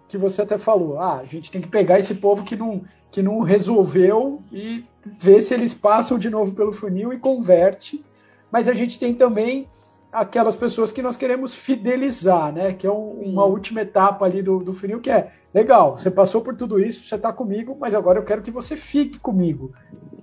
que 0.08 0.18
você 0.18 0.42
até 0.42 0.58
falou, 0.58 0.98
ah, 0.98 1.18
a 1.18 1.24
gente 1.24 1.52
tem 1.52 1.60
que 1.60 1.68
pegar 1.68 2.00
esse 2.00 2.16
povo 2.16 2.42
que 2.42 2.56
não, 2.56 2.82
que 3.12 3.22
não 3.22 3.38
resolveu 3.40 4.42
e 4.52 4.84
ver 5.04 5.40
se 5.40 5.54
eles 5.54 5.72
passam 5.72 6.18
de 6.18 6.28
novo 6.28 6.52
pelo 6.52 6.72
funil 6.72 7.12
e 7.12 7.18
converte. 7.18 8.04
Mas 8.50 8.68
a 8.68 8.74
gente 8.74 8.98
tem 8.98 9.14
também 9.14 9.68
aquelas 10.12 10.56
pessoas 10.56 10.90
que 10.90 11.02
nós 11.02 11.16
queremos 11.16 11.54
fidelizar, 11.54 12.52
né? 12.52 12.72
Que 12.72 12.86
é 12.86 12.92
um, 12.92 13.20
uma 13.22 13.44
última 13.44 13.82
etapa 13.82 14.24
ali 14.24 14.42
do, 14.42 14.58
do 14.58 14.72
funil, 14.72 15.00
que 15.00 15.10
é 15.10 15.32
legal, 15.52 15.96
você 15.96 16.10
passou 16.10 16.40
por 16.40 16.54
tudo 16.56 16.78
isso, 16.78 17.04
você 17.04 17.14
está 17.14 17.32
comigo, 17.32 17.76
mas 17.78 17.94
agora 17.94 18.18
eu 18.18 18.24
quero 18.24 18.42
que 18.42 18.50
você 18.50 18.76
fique 18.76 19.18
comigo. 19.18 19.72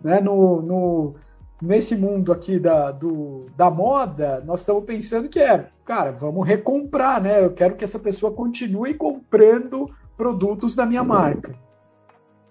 Né? 0.04 0.20
No, 0.20 0.62
no, 0.62 1.16
nesse 1.62 1.96
mundo 1.96 2.32
aqui 2.32 2.60
da, 2.60 2.92
do, 2.92 3.48
da 3.56 3.70
moda, 3.70 4.44
nós 4.46 4.62
estamos 4.62 4.84
pensando 4.86 5.30
que 5.30 5.40
é, 5.40 5.70
cara, 5.86 6.12
vamos 6.12 6.46
recomprar, 6.46 7.22
né? 7.22 7.44
Eu 7.44 7.54
quero 7.54 7.76
que 7.76 7.84
essa 7.84 8.00
pessoa 8.00 8.32
continue 8.32 8.94
comprando 8.94 9.90
produtos 10.16 10.76
da 10.76 10.86
minha 10.86 11.04
marca. 11.04 11.56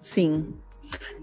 Sim. 0.01 0.53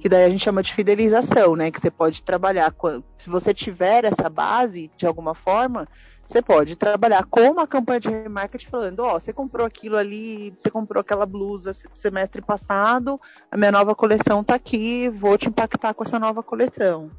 Que 0.00 0.09
daí 0.09 0.25
a 0.25 0.28
gente 0.28 0.44
chama 0.44 0.62
de 0.62 0.73
fidelização, 0.73 1.56
né? 1.56 1.71
Que 1.71 1.80
você 1.80 1.90
pode 1.90 2.23
trabalhar, 2.23 2.75
se 3.18 3.28
você 3.28 3.52
tiver 3.54 4.04
essa 4.04 4.28
base 4.28 4.90
de 4.97 5.06
alguma 5.06 5.35
forma, 5.35 5.88
você 6.26 6.40
pode 6.40 6.75
trabalhar 6.76 7.25
com 7.25 7.50
uma 7.50 7.66
campanha 7.66 8.00
de 8.00 8.09
remarketing 8.09 8.68
falando, 8.68 9.00
ó, 9.00 9.16
oh, 9.16 9.21
você 9.21 9.33
comprou 9.33 9.66
aquilo 9.66 9.97
ali, 9.97 10.54
você 10.56 10.71
comprou 10.71 11.00
aquela 11.00 11.26
blusa 11.26 11.73
semestre 11.94 12.40
passado, 12.40 13.21
a 13.50 13.56
minha 13.56 13.71
nova 13.71 13.94
coleção 13.94 14.40
está 14.40 14.54
aqui, 14.54 15.09
vou 15.09 15.37
te 15.37 15.49
impactar 15.49 15.92
com 15.92 16.02
essa 16.02 16.18
nova 16.18 16.42
coleção. 16.42 17.11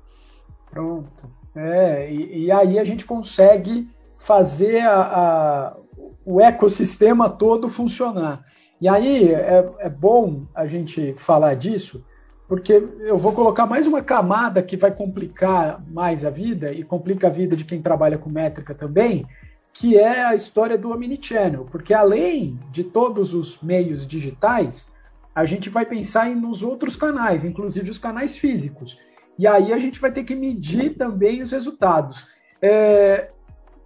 Pronto. 0.71 1.09
É, 1.55 2.11
e, 2.11 2.45
e 2.45 2.51
aí 2.51 2.79
a 2.79 2.83
gente 2.83 3.05
consegue 3.05 3.87
fazer 4.17 4.79
a, 4.81 5.01
a, 5.01 5.77
o 6.25 6.41
ecossistema 6.41 7.29
todo 7.29 7.69
funcionar. 7.69 8.43
E 8.81 8.87
aí 8.87 9.33
é, 9.33 9.69
é 9.79 9.89
bom 9.89 10.45
a 10.53 10.67
gente 10.67 11.13
falar 11.17 11.55
disso, 11.55 12.03
porque 12.47 12.73
eu 12.99 13.17
vou 13.17 13.31
colocar 13.31 13.65
mais 13.65 13.87
uma 13.87 14.01
camada 14.01 14.61
que 14.61 14.77
vai 14.77 14.91
complicar 14.91 15.83
mais 15.87 16.23
a 16.23 16.29
vida 16.29 16.71
e 16.71 16.83
complica 16.83 17.27
a 17.27 17.31
vida 17.31 17.55
de 17.55 17.65
quem 17.65 17.81
trabalha 17.81 18.17
com 18.17 18.29
métrica 18.29 18.75
também, 18.75 19.25
que 19.73 19.97
é 19.97 20.23
a 20.23 20.35
história 20.35 20.77
do 20.77 20.91
omnichannel, 20.91 21.65
porque 21.65 21.93
além 21.93 22.59
de 22.71 22.83
todos 22.83 23.33
os 23.33 23.59
meios 23.61 24.05
digitais, 24.05 24.87
a 25.33 25.43
gente 25.43 25.69
vai 25.69 25.85
pensar 25.85 26.29
nos 26.29 26.63
outros 26.63 26.95
canais, 26.95 27.43
inclusive 27.43 27.89
os 27.89 27.99
canais 27.99 28.37
físicos. 28.37 28.97
E 29.37 29.45
aí 29.45 29.73
a 29.73 29.79
gente 29.79 29.99
vai 29.99 30.11
ter 30.11 30.23
que 30.23 30.33
medir 30.33 30.95
também 30.95 31.41
os 31.41 31.51
resultados. 31.51 32.25
É, 32.61 33.31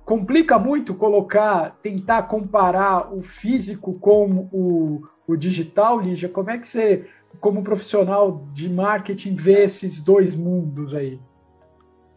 complica 0.05 0.59
muito 0.59 0.93
colocar, 0.93 1.75
tentar 1.81 2.23
comparar 2.23 3.11
o 3.11 3.23
físico 3.23 3.93
com 3.95 4.47
o, 4.51 5.01
o 5.27 5.35
digital, 5.35 5.99
Lígia? 5.99 6.29
Como 6.29 6.51
é 6.51 6.57
que 6.59 6.67
você 6.67 7.07
como 7.39 7.63
profissional 7.63 8.45
de 8.53 8.69
marketing, 8.69 9.35
ver 9.35 9.63
esses 9.63 10.01
dois 10.01 10.35
mundos 10.35 10.93
aí? 10.93 11.19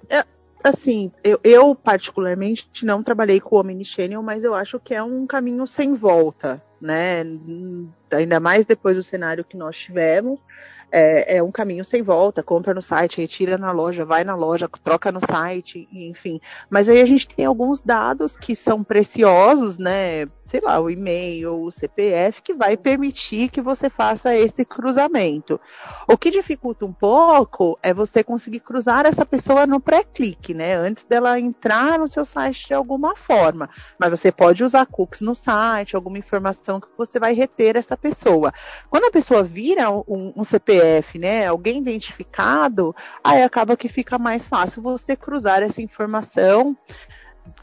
É, 0.08 0.24
assim, 0.64 1.12
eu, 1.22 1.38
eu, 1.44 1.74
particularmente 1.74 2.84
não 2.84 3.02
trabalhei 3.02 3.40
com 3.40 3.56
o 3.56 3.60
Omnichannel, 3.60 4.22
mas 4.22 4.44
eu 4.44 4.54
acho 4.54 4.80
que 4.80 4.94
é 4.94 5.02
um 5.02 5.26
caminho 5.26 5.66
sem 5.66 5.94
volta, 5.94 6.62
né? 6.82 7.22
Ainda 8.10 8.40
mais 8.40 8.64
depois 8.64 8.96
do 8.96 9.02
cenário 9.02 9.44
que 9.44 9.56
nós 9.56 9.76
tivemos 9.76 10.40
é, 10.92 11.38
é, 11.38 11.42
um 11.42 11.50
caminho 11.50 11.84
sem 11.84 12.02
volta, 12.02 12.42
compra 12.42 12.74
no 12.74 12.82
site, 12.82 13.22
retira 13.22 13.56
na 13.56 13.72
loja, 13.72 14.04
vai 14.04 14.22
na 14.22 14.34
loja, 14.34 14.68
troca 14.84 15.10
no 15.10 15.20
site, 15.20 15.88
enfim. 15.90 16.38
Mas 16.68 16.86
aí 16.88 17.00
a 17.00 17.06
gente 17.06 17.26
tem 17.26 17.46
alguns 17.46 17.80
dados 17.80 18.36
que 18.36 18.54
são 18.54 18.84
preciosos, 18.84 19.78
né? 19.78 20.26
Sei 20.44 20.60
lá, 20.60 20.78
o 20.78 20.90
e-mail, 20.90 21.62
o 21.62 21.72
CPF, 21.72 22.42
que 22.42 22.52
vai 22.52 22.76
permitir 22.76 23.48
que 23.48 23.62
você 23.62 23.88
faça 23.88 24.36
esse 24.36 24.66
cruzamento. 24.66 25.58
O 26.06 26.18
que 26.18 26.30
dificulta 26.30 26.84
um 26.84 26.92
pouco 26.92 27.78
é 27.82 27.94
você 27.94 28.22
conseguir 28.22 28.60
cruzar 28.60 29.06
essa 29.06 29.24
pessoa 29.24 29.66
no 29.66 29.80
pré-clique, 29.80 30.52
né? 30.52 30.74
Antes 30.74 31.04
dela 31.04 31.40
entrar 31.40 31.98
no 31.98 32.06
seu 32.06 32.26
site 32.26 32.66
de 32.66 32.74
alguma 32.74 33.16
forma. 33.16 33.70
Mas 33.98 34.10
você 34.10 34.30
pode 34.30 34.62
usar 34.62 34.84
cookies 34.84 35.22
no 35.22 35.34
site, 35.34 35.96
alguma 35.96 36.18
informação 36.18 36.71
que 36.80 36.88
você 36.96 37.18
vai 37.18 37.34
reter 37.34 37.76
essa 37.76 37.96
pessoa. 37.96 38.52
Quando 38.90 39.04
a 39.04 39.10
pessoa 39.10 39.42
vira 39.42 39.90
um, 39.90 40.32
um 40.36 40.44
CPF, 40.44 41.18
né, 41.18 41.46
alguém 41.46 41.78
identificado, 41.78 42.94
aí 43.22 43.42
acaba 43.42 43.76
que 43.76 43.88
fica 43.88 44.18
mais 44.18 44.46
fácil 44.46 44.82
você 44.82 45.16
cruzar 45.16 45.62
essa 45.62 45.82
informação 45.82 46.76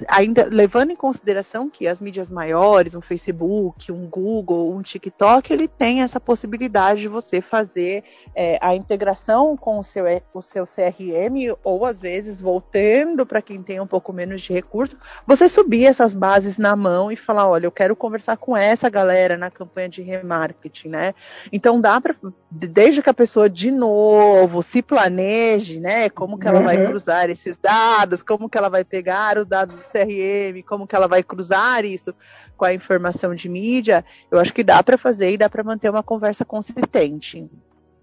ainda 0.08 0.48
levando 0.50 0.92
em 0.92 0.96
consideração 0.96 1.70
que 1.70 1.88
as 1.88 2.00
mídias 2.00 2.30
maiores, 2.30 2.96
um 2.96 3.02
Facebook, 3.02 3.92
um 3.92 4.08
Google, 4.08 4.74
um 4.74 4.82
TikTok, 4.82 5.52
ele 5.52 5.68
tem 5.68 6.02
essa 6.02 6.20
possibilidade 6.20 7.02
de 7.02 7.08
você 7.08 7.42
fazer 7.42 8.04
é, 8.36 8.58
a 8.62 8.76
integração 8.76 9.56
com 9.58 9.80
o 9.80 9.84
seu, 9.84 10.06
o 10.34 10.42
seu 10.42 10.66
CRM, 10.66 11.56
ou 11.64 11.86
às 11.86 12.00
vezes, 12.00 12.40
voltando 12.40 13.26
para 13.26 13.42
quem 13.42 13.62
tem 13.62 13.80
um 13.80 13.88
pouco 13.88 14.12
menos 14.14 14.42
de 14.42 14.54
recurso, 14.54 14.98
você 15.26 15.48
subir 15.50 15.86
essas 15.86 16.14
bases 16.14 16.58
na 16.58 16.76
mão 16.76 17.12
e 17.12 17.16
falar, 17.16 17.48
olha, 17.48 17.66
eu 17.66 17.72
quero 17.72 17.96
conversar 17.96 18.38
com 18.38 18.56
essa 18.56 18.90
galera 18.90 19.38
na 19.38 19.50
campanha 19.50 19.90
de 19.90 20.02
remarketing, 20.02 20.90
né? 20.90 21.14
Então 21.52 21.80
dá 21.80 22.00
para, 22.00 22.16
desde 22.50 23.02
que 23.02 23.10
a 23.10 23.14
pessoa 23.14 23.50
de 23.50 23.72
novo 23.72 24.62
se 24.62 24.82
planeje, 24.82 25.80
né? 25.80 26.10
Como 26.10 26.38
que 26.38 26.48
ela 26.48 26.60
uhum. 26.60 26.66
vai 26.66 26.86
cruzar 26.86 27.30
esses 27.30 27.58
dados, 27.58 28.24
como 28.24 28.50
que 28.50 28.58
ela 28.58 28.70
vai 28.70 28.84
pegar 28.84 29.38
o 29.38 29.46
dado 29.46 29.69
do 29.70 29.78
CRM, 29.78 30.62
como 30.68 30.88
que 30.88 30.96
ela 30.96 31.08
vai 31.08 31.24
cruzar 31.24 31.86
isso 31.86 32.14
com 32.58 32.66
a 32.66 32.74
informação 32.74 33.34
de 33.34 33.48
mídia, 33.48 34.04
eu 34.30 34.38
acho 34.38 34.54
que 34.54 34.64
dá 34.64 34.84
para 34.84 34.98
fazer 34.98 35.32
e 35.32 35.38
dá 35.38 35.50
para 35.50 35.64
manter 35.64 35.90
uma 35.90 36.04
conversa 36.04 36.44
consistente. 36.44 37.50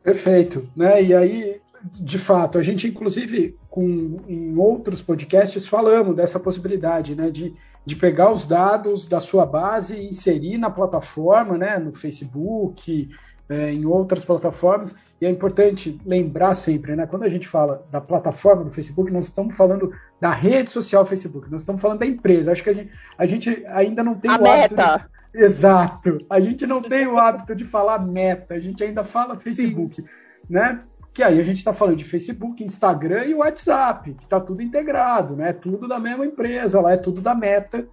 Perfeito, 0.03 0.69
né? 0.75 1.03
E 1.03 1.15
aí, 1.15 1.61
de 1.93 2.19
fato, 2.19 2.59
a 2.59 2.63
gente 2.63 2.89
inclusive 2.89 3.57
com 3.69 4.21
em 4.27 4.57
outros 4.57 5.03
podcasts 5.03 5.67
falamos 5.67 6.17
dessa 6.17 6.41
possibilidade, 6.41 7.15
né, 7.15 7.31
de, 7.31 7.53
de 7.85 7.95
pegar 7.95 8.33
os 8.33 8.47
dados 8.47 9.07
da 9.07 9.21
sua 9.21 9.45
base 9.45 9.95
e 9.95 10.09
inserir 10.09 10.57
na 10.57 10.71
plataforma, 10.71 11.59
né, 11.59 11.79
no 11.79 11.93
Facebook, 11.93 13.11
é, 13.49 13.73
em 13.73 13.85
outras 13.85 14.25
plataformas 14.25 14.95
e 15.21 15.25
é 15.25 15.31
importante 15.31 15.99
lembrar 16.05 16.55
sempre, 16.55 16.95
né? 16.95 17.07
Quando 17.07 17.23
a 17.23 17.29
gente 17.29 17.49
fala 17.49 17.87
da 17.91 18.01
plataforma 18.01 18.65
do 18.65 18.71
Facebook, 18.71 19.11
nós 19.11 19.27
estamos 19.27 19.57
falando 19.57 19.93
da 20.21 20.31
rede 20.31 20.69
social 20.69 21.07
Facebook, 21.07 21.51
nós 21.51 21.63
estamos 21.63 21.81
falando 21.81 22.01
da 22.01 22.07
empresa. 22.07 22.53
Acho 22.53 22.63
que 22.63 22.71
a 22.71 22.75
gente, 22.75 22.91
a 23.17 23.27
gente 23.27 23.65
ainda 23.67 24.05
não 24.05 24.15
tem 24.15 24.31
a 24.31 24.37
o 24.37 24.43
meta. 24.43 24.85
hábito. 24.85 25.11
De... 25.33 25.43
Exato. 25.43 26.19
A 26.29 26.41
gente 26.41 26.67
não 26.67 26.83
tem 26.83 27.07
o 27.07 27.19
hábito 27.19 27.55
de 27.55 27.65
falar 27.65 27.99
meta, 27.99 28.55
a 28.55 28.59
gente 28.59 28.85
ainda 28.85 29.05
fala 29.05 29.39
Facebook, 29.39 29.97
Sim. 29.97 30.09
né? 30.51 30.83
Que 31.15 31.23
aí 31.23 31.41
a 31.41 31.43
gente 31.43 31.59
está 31.59 31.73
falando 31.73 31.97
de 31.97 32.05
Facebook, 32.05 32.63
Instagram 32.63 33.25
e 33.25 33.35
WhatsApp, 33.35 34.13
que 34.13 34.25
está 34.25 34.39
tudo 34.39 34.63
integrado, 34.63 35.35
né? 35.35 35.55
Tudo 35.55 35.89
da 35.89 35.99
mesma 35.99 36.27
empresa, 36.27 36.79
lá 36.79 36.93
é 36.93 36.97
tudo 36.99 37.23
da 37.23 37.35
meta. 37.35 37.87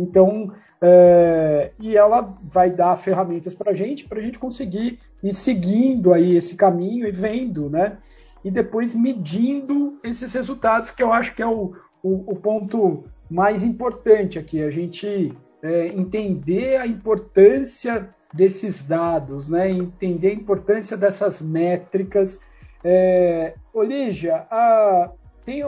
Então, 0.00 0.52
é, 0.80 1.72
e 1.78 1.96
ela 1.96 2.36
vai 2.42 2.70
dar 2.70 2.96
ferramentas 2.96 3.54
para 3.54 3.72
a 3.72 3.74
gente, 3.74 4.06
para 4.06 4.20
a 4.20 4.22
gente 4.22 4.38
conseguir 4.38 4.98
ir 5.22 5.32
seguindo 5.32 6.12
aí 6.12 6.36
esse 6.36 6.56
caminho 6.56 7.06
e 7.06 7.10
vendo, 7.10 7.68
né? 7.68 7.98
E 8.44 8.50
depois 8.50 8.94
medindo 8.94 9.98
esses 10.04 10.32
resultados, 10.32 10.90
que 10.90 11.02
eu 11.02 11.12
acho 11.12 11.34
que 11.34 11.42
é 11.42 11.46
o, 11.46 11.74
o, 12.02 12.32
o 12.32 12.36
ponto 12.36 13.04
mais 13.28 13.62
importante 13.62 14.38
aqui, 14.38 14.62
a 14.62 14.70
gente 14.70 15.32
é, 15.62 15.88
entender 15.88 16.76
a 16.76 16.86
importância 16.86 18.08
desses 18.32 18.82
dados, 18.82 19.48
né? 19.48 19.70
entender 19.70 20.28
a 20.28 20.34
importância 20.34 20.96
dessas 20.96 21.42
métricas. 21.42 22.40
É, 22.84 23.54
Olígia, 23.72 24.46
a, 24.50 25.10
tem, 25.44 25.64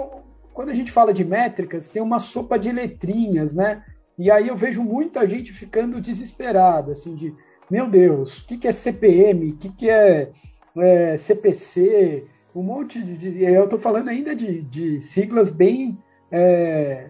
quando 0.52 0.70
a 0.70 0.74
gente 0.74 0.92
fala 0.92 1.12
de 1.12 1.24
métricas, 1.24 1.88
tem 1.88 2.02
uma 2.02 2.18
sopa 2.18 2.58
de 2.58 2.70
letrinhas, 2.70 3.54
né? 3.54 3.82
E 4.20 4.30
aí 4.30 4.48
eu 4.48 4.54
vejo 4.54 4.84
muita 4.84 5.26
gente 5.26 5.50
ficando 5.50 5.98
desesperada, 5.98 6.92
assim, 6.92 7.14
de 7.14 7.34
meu 7.70 7.88
Deus, 7.88 8.40
o 8.40 8.46
que, 8.46 8.58
que 8.58 8.68
é 8.68 8.72
CPM, 8.72 9.52
o 9.52 9.56
que, 9.56 9.70
que 9.70 9.88
é, 9.88 10.30
é, 10.76 11.16
CPC, 11.16 12.26
um 12.54 12.62
monte 12.62 13.02
de. 13.02 13.42
eu 13.42 13.64
estou 13.64 13.78
falando 13.78 14.08
ainda 14.08 14.36
de, 14.36 14.60
de 14.60 15.00
siglas 15.00 15.48
bem 15.48 15.96
é, 16.30 17.08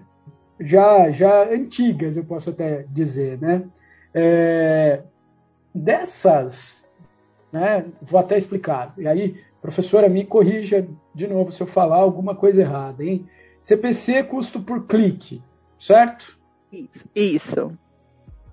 já, 0.61 1.11
já 1.11 1.53
antigas, 1.53 2.17
eu 2.17 2.23
posso 2.23 2.51
até 2.51 2.85
dizer, 2.89 3.41
né? 3.41 3.65
É, 4.15 5.03
dessas, 5.75 6.87
né, 7.51 7.87
vou 8.03 8.21
até 8.21 8.39
explicar. 8.39 8.95
E 8.97 9.09
aí, 9.09 9.37
professora, 9.61 10.09
me 10.09 10.25
corrija 10.25 10.87
de 11.13 11.27
novo 11.27 11.51
se 11.51 11.61
eu 11.61 11.67
falar 11.67 11.97
alguma 11.97 12.37
coisa 12.37 12.61
errada, 12.61 13.03
hein? 13.03 13.27
CPC 13.61 14.15
é 14.15 14.23
custo 14.23 14.61
por 14.61 14.87
clique, 14.87 15.43
certo? 15.77 16.39
Isso. 17.15 17.73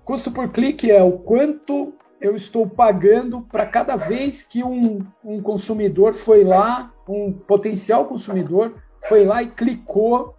Custo 0.04 0.30
por 0.30 0.48
clique 0.50 0.90
é 0.90 1.02
o 1.02 1.12
quanto 1.12 1.92
eu 2.20 2.34
estou 2.34 2.66
pagando 2.66 3.42
para 3.42 3.66
cada 3.66 3.96
vez 3.96 4.42
que 4.42 4.64
um, 4.64 5.04
um 5.24 5.40
consumidor 5.40 6.14
foi 6.14 6.44
lá, 6.44 6.92
um 7.06 7.32
potencial 7.32 8.06
consumidor 8.06 8.74
foi 9.06 9.24
lá 9.24 9.42
e 9.42 9.50
clicou 9.50 10.34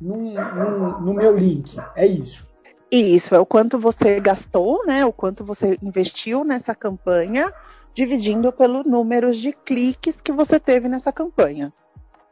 num, 0.00 0.34
num, 0.34 1.00
no 1.00 1.14
meu 1.14 1.36
link. 1.36 1.76
É 1.94 2.06
isso. 2.06 2.46
Isso, 2.90 3.34
é 3.34 3.38
o 3.38 3.46
quanto 3.46 3.78
você 3.78 4.20
gastou, 4.20 4.84
né? 4.84 5.04
O 5.06 5.12
quanto 5.12 5.42
você 5.44 5.78
investiu 5.82 6.44
nessa 6.44 6.74
campanha, 6.74 7.50
dividindo 7.94 8.52
pelo 8.52 8.82
número 8.82 9.32
de 9.32 9.52
cliques 9.52 10.20
que 10.20 10.30
você 10.30 10.60
teve 10.60 10.88
nessa 10.88 11.10
campanha. 11.10 11.72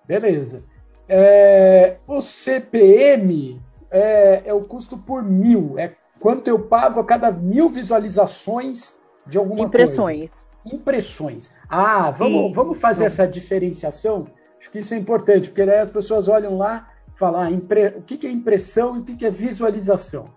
Beleza. 0.06 0.62
É, 1.08 1.96
o 2.06 2.20
CPM 2.20 3.58
é, 3.90 4.42
é 4.46 4.54
o 4.54 4.60
custo 4.60 4.96
por 4.96 5.22
mil, 5.22 5.78
é 5.78 5.94
quanto 6.20 6.48
eu 6.48 6.58
pago 6.58 7.00
a 7.00 7.04
cada 7.04 7.30
mil 7.30 7.68
visualizações 7.68 8.94
de 9.26 9.38
alguma 9.38 9.64
Impressões. 9.64 10.30
coisa. 10.30 10.76
Impressões. 10.76 11.50
Ah, 11.68 12.10
vamos, 12.10 12.54
vamos 12.54 12.78
fazer 12.78 13.06
essa 13.06 13.26
diferenciação? 13.26 14.26
Acho 14.58 14.70
que 14.70 14.78
isso 14.80 14.92
é 14.92 14.98
importante, 14.98 15.48
porque 15.48 15.64
daí 15.64 15.78
as 15.78 15.90
pessoas 15.90 16.28
olham 16.28 16.58
lá 16.58 16.90
e 17.08 17.18
falam 17.18 17.40
ah, 17.40 17.50
impre... 17.50 17.88
o 17.96 18.02
que 18.02 18.26
é 18.26 18.30
impressão 18.30 18.96
e 18.96 19.00
o 19.00 19.04
que 19.04 19.24
é 19.24 19.30
visualização. 19.30 20.28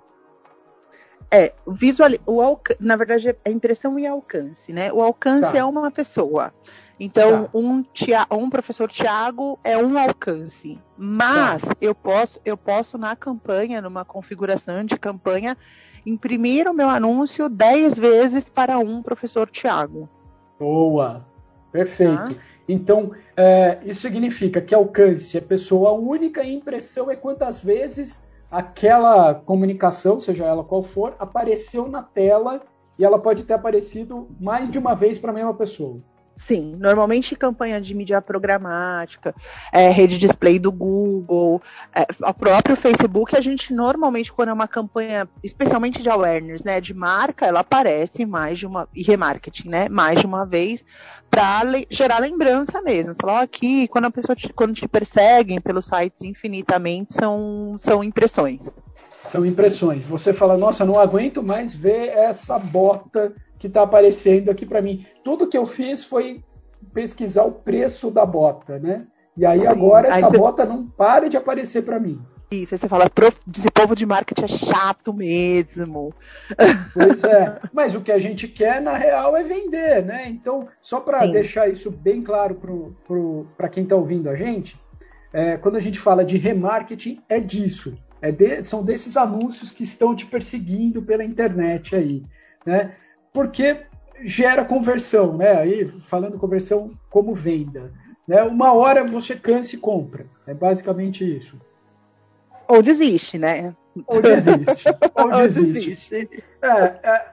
É, 1.36 1.52
visual, 1.66 2.12
o, 2.28 2.60
na 2.80 2.96
verdade 2.96 3.36
é 3.44 3.50
impressão 3.50 3.98
e 3.98 4.06
alcance, 4.06 4.72
né? 4.72 4.94
O 4.94 5.02
alcance 5.02 5.52
tá. 5.52 5.58
é 5.58 5.66
uma 5.66 5.90
pessoa. 5.90 6.54
Então, 7.00 7.46
tá. 7.46 7.50
um, 7.56 7.84
um 8.32 8.50
professor 8.52 8.88
Tiago 8.88 9.58
é 9.64 9.76
um 9.76 9.98
alcance. 9.98 10.80
Mas 10.96 11.64
tá. 11.64 11.76
eu 11.82 11.96
posso, 11.96 12.40
eu 12.46 12.56
posso 12.56 13.00
na 13.00 13.16
campanha, 13.16 13.82
numa 13.82 14.06
configuração 14.06 14.86
de 14.86 14.96
campanha, 15.00 15.58
imprimir 16.06 16.70
o 16.70 16.74
meu 16.74 16.88
anúncio 16.88 17.50
10 17.50 17.98
vezes 17.98 18.48
para 18.48 18.78
um 18.78 19.02
professor 19.02 19.50
Tiago. 19.50 20.08
Boa, 20.60 21.26
perfeito. 21.72 22.36
Tá? 22.36 22.42
Então, 22.70 23.12
é, 23.36 23.80
isso 23.84 24.02
significa 24.02 24.62
que 24.62 24.76
alcance 24.76 25.36
é 25.36 25.42
pessoa 25.42 25.92
única 25.94 26.44
e 26.44 26.54
impressão 26.54 27.10
é 27.10 27.16
quantas 27.16 27.60
vezes 27.60 28.22
aquela 28.54 29.34
comunicação, 29.34 30.20
seja 30.20 30.46
ela 30.46 30.64
qual 30.64 30.84
for, 30.84 31.16
apareceu 31.18 31.88
na 31.88 32.04
tela 32.04 32.62
e 33.00 33.04
ela 33.04 33.18
pode 33.18 33.44
ter 33.46 33.56
aparecido 33.56 34.28
mais 34.40 34.70
de 34.70 34.78
uma 34.78 34.94
vez 34.94 35.18
para 35.18 35.32
a 35.32 35.34
mesma 35.34 35.56
pessoa. 35.56 36.00
Sim, 36.36 36.76
normalmente 36.80 37.36
campanha 37.36 37.80
de 37.80 37.94
mídia 37.94 38.22
programática, 38.22 39.36
é, 39.72 39.90
rede 39.90 40.18
display 40.18 40.58
do 40.58 40.72
Google, 40.72 41.62
é, 41.96 42.08
o 42.28 42.34
próprio 42.34 42.76
Facebook, 42.76 43.36
a 43.36 43.42
gente 43.42 43.72
normalmente, 43.72 44.34
quando 44.34 44.50
é 44.50 44.54
uma 44.54 44.68
campanha, 44.68 45.28
especialmente 45.44 46.02
de 46.02 46.10
awareness, 46.10 46.64
né, 46.64 46.82
de 46.82 46.94
marca, 46.94 47.46
ela 47.46 47.60
aparece 47.60 48.26
mais 48.26 48.58
de 48.58 48.66
uma, 48.66 48.90
e 48.96 49.04
remarketing, 49.04 49.70
né, 49.70 49.88
mais 49.90 50.20
de 50.20 50.26
uma 50.26 50.44
vez, 50.46 50.84
para 51.30 51.62
gerar 51.90 52.20
lembrança 52.20 52.82
mesmo. 52.82 53.16
Falar 53.20 53.42
aqui, 53.42 53.88
quando 53.88 54.06
a 54.06 54.12
pessoa 54.12 54.36
te, 54.36 54.52
quando 54.54 54.74
te 54.74 54.88
perseguem 54.88 55.62
pelos 55.62 55.86
sites 55.86 56.24
infinitamente, 56.24 57.14
são, 57.14 57.76
são 57.80 58.04
impressões. 58.04 58.62
São 59.26 59.46
impressões. 59.46 60.06
Você 60.06 60.34
fala, 60.34 60.58
nossa, 60.58 60.84
não 60.84 61.00
aguento 61.00 61.42
mais 61.42 61.74
ver 61.74 62.10
essa 62.10 62.60
bota 62.60 63.34
que 63.64 63.68
está 63.68 63.84
aparecendo 63.84 64.52
aqui 64.52 64.66
para 64.66 64.82
mim. 64.82 65.06
Tudo 65.24 65.48
que 65.48 65.58
eu 65.58 65.66
fiz 65.66 66.04
foi 66.04 66.44
pesquisar 66.94 67.46
o 67.46 67.52
preço 67.54 68.12
da 68.12 68.26
bota, 68.26 68.78
né? 68.78 69.08
E 69.38 69.46
aí 69.46 69.60
Sim, 69.62 69.68
agora 69.68 70.10
essa 70.10 70.30
você... 70.30 70.38
bota 70.38 70.66
não 70.66 70.86
para 70.86 71.30
de 71.30 71.38
aparecer 71.38 71.84
para 71.84 71.98
mim. 71.98 72.22
Isso, 72.52 72.74
aí 72.74 72.78
você 72.78 72.90
fala, 72.90 73.06
esse 73.06 73.72
povo 73.72 73.96
de 73.96 74.06
marketing 74.06 74.44
é 74.44 74.48
chato 74.50 75.14
mesmo. 75.14 76.14
Pois 76.94 77.24
é, 77.24 77.58
mas 77.72 77.96
o 77.96 78.02
que 78.02 78.12
a 78.12 78.20
gente 78.20 78.50
quer, 78.50 78.82
na 78.82 78.98
real, 78.98 79.38
é 79.38 79.44
vender, 79.44 80.04
né? 80.04 80.28
Então, 80.28 80.68
só 80.82 81.00
para 81.00 81.26
deixar 81.26 81.70
isso 81.70 81.90
bem 81.90 82.22
claro 82.22 82.94
para 83.56 83.70
quem 83.70 83.84
está 83.84 83.96
ouvindo 83.96 84.30
a 84.30 84.36
gente, 84.36 84.78
é, 85.32 85.56
quando 85.56 85.78
a 85.78 85.82
gente 85.82 86.00
fala 86.00 86.26
de 86.26 86.36
remarketing, 86.36 87.22
é 87.30 87.40
disso. 87.40 87.98
É 88.22 88.30
de, 88.30 88.62
são 88.62 88.84
desses 88.84 89.16
anúncios 89.16 89.72
que 89.72 89.84
estão 89.84 90.14
te 90.14 90.26
perseguindo 90.26 91.02
pela 91.02 91.24
internet 91.24 91.96
aí. 91.96 92.24
Né? 92.66 92.94
Porque 93.34 93.82
gera 94.24 94.64
conversão, 94.64 95.36
né? 95.36 95.58
Aí 95.58 95.88
falando 96.02 96.38
conversão 96.38 96.92
como 97.10 97.34
venda, 97.34 97.92
né? 98.28 98.44
Uma 98.44 98.74
hora 98.74 99.06
você 99.06 99.36
cansa 99.36 99.76
e 99.76 99.80
compra, 99.80 100.26
é 100.48 100.54
basicamente 100.54 101.26
isso. 101.26 101.60
Ou 102.68 102.82
desiste, 102.82 103.38
né? 103.38 103.76
Ou 104.08 104.22
desiste. 104.22 104.86
Ou 105.16 105.32
desiste. 105.32 105.74
desiste. 105.74 106.44
É, 106.62 106.70
é, 106.72 107.26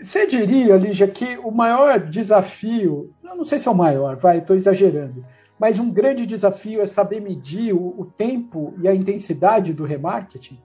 você 0.00 0.26
diria, 0.26 0.76
Lígia, 0.76 1.06
que 1.06 1.38
o 1.38 1.50
maior 1.50 2.00
desafio, 2.00 3.12
eu 3.22 3.36
não 3.36 3.44
sei 3.44 3.58
se 3.58 3.68
é 3.68 3.70
o 3.70 3.74
maior, 3.74 4.16
vai, 4.16 4.38
estou 4.38 4.56
exagerando, 4.56 5.24
mas 5.58 5.78
um 5.78 5.90
grande 5.90 6.26
desafio 6.26 6.80
é 6.80 6.86
saber 6.86 7.20
medir 7.20 7.72
o, 7.72 8.00
o 8.00 8.04
tempo 8.04 8.74
e 8.78 8.88
a 8.88 8.94
intensidade 8.94 9.72
do 9.72 9.84
remarketing? 9.84 10.58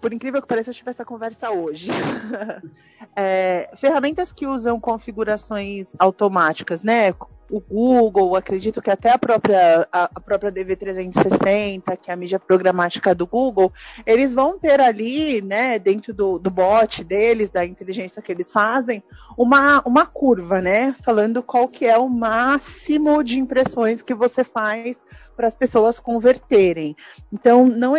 Por 0.00 0.12
incrível 0.12 0.40
que 0.40 0.48
pareça, 0.48 0.70
eu 0.70 0.74
tive 0.74 0.90
essa 0.90 1.04
conversa 1.04 1.50
hoje. 1.50 1.90
é, 3.16 3.68
ferramentas 3.76 4.32
que 4.32 4.46
usam 4.46 4.78
configurações 4.78 5.92
automáticas, 5.98 6.82
né? 6.82 7.12
O 7.50 7.60
Google, 7.60 8.36
acredito 8.36 8.82
que 8.82 8.90
até 8.90 9.10
a 9.10 9.18
própria, 9.18 9.88
a, 9.90 10.20
própria 10.20 10.52
DV360, 10.52 11.96
que 11.96 12.10
é 12.10 12.12
a 12.12 12.16
mídia 12.16 12.38
programática 12.38 13.14
do 13.14 13.26
Google, 13.26 13.72
eles 14.04 14.34
vão 14.34 14.58
ter 14.58 14.78
ali, 14.80 15.40
né, 15.40 15.78
dentro 15.78 16.12
do, 16.12 16.38
do 16.38 16.50
bot 16.50 17.02
deles, 17.02 17.48
da 17.48 17.64
inteligência 17.64 18.20
que 18.20 18.30
eles 18.30 18.52
fazem, 18.52 19.02
uma, 19.36 19.82
uma 19.86 20.04
curva, 20.04 20.60
né? 20.60 20.94
Falando 21.02 21.42
qual 21.42 21.66
que 21.68 21.86
é 21.86 21.96
o 21.96 22.06
máximo 22.06 23.24
de 23.24 23.38
impressões 23.38 24.02
que 24.02 24.14
você 24.14 24.44
faz 24.44 25.00
para 25.34 25.46
as 25.46 25.54
pessoas 25.54 25.98
converterem. 25.98 26.94
Então, 27.32 27.64
não 27.66 27.96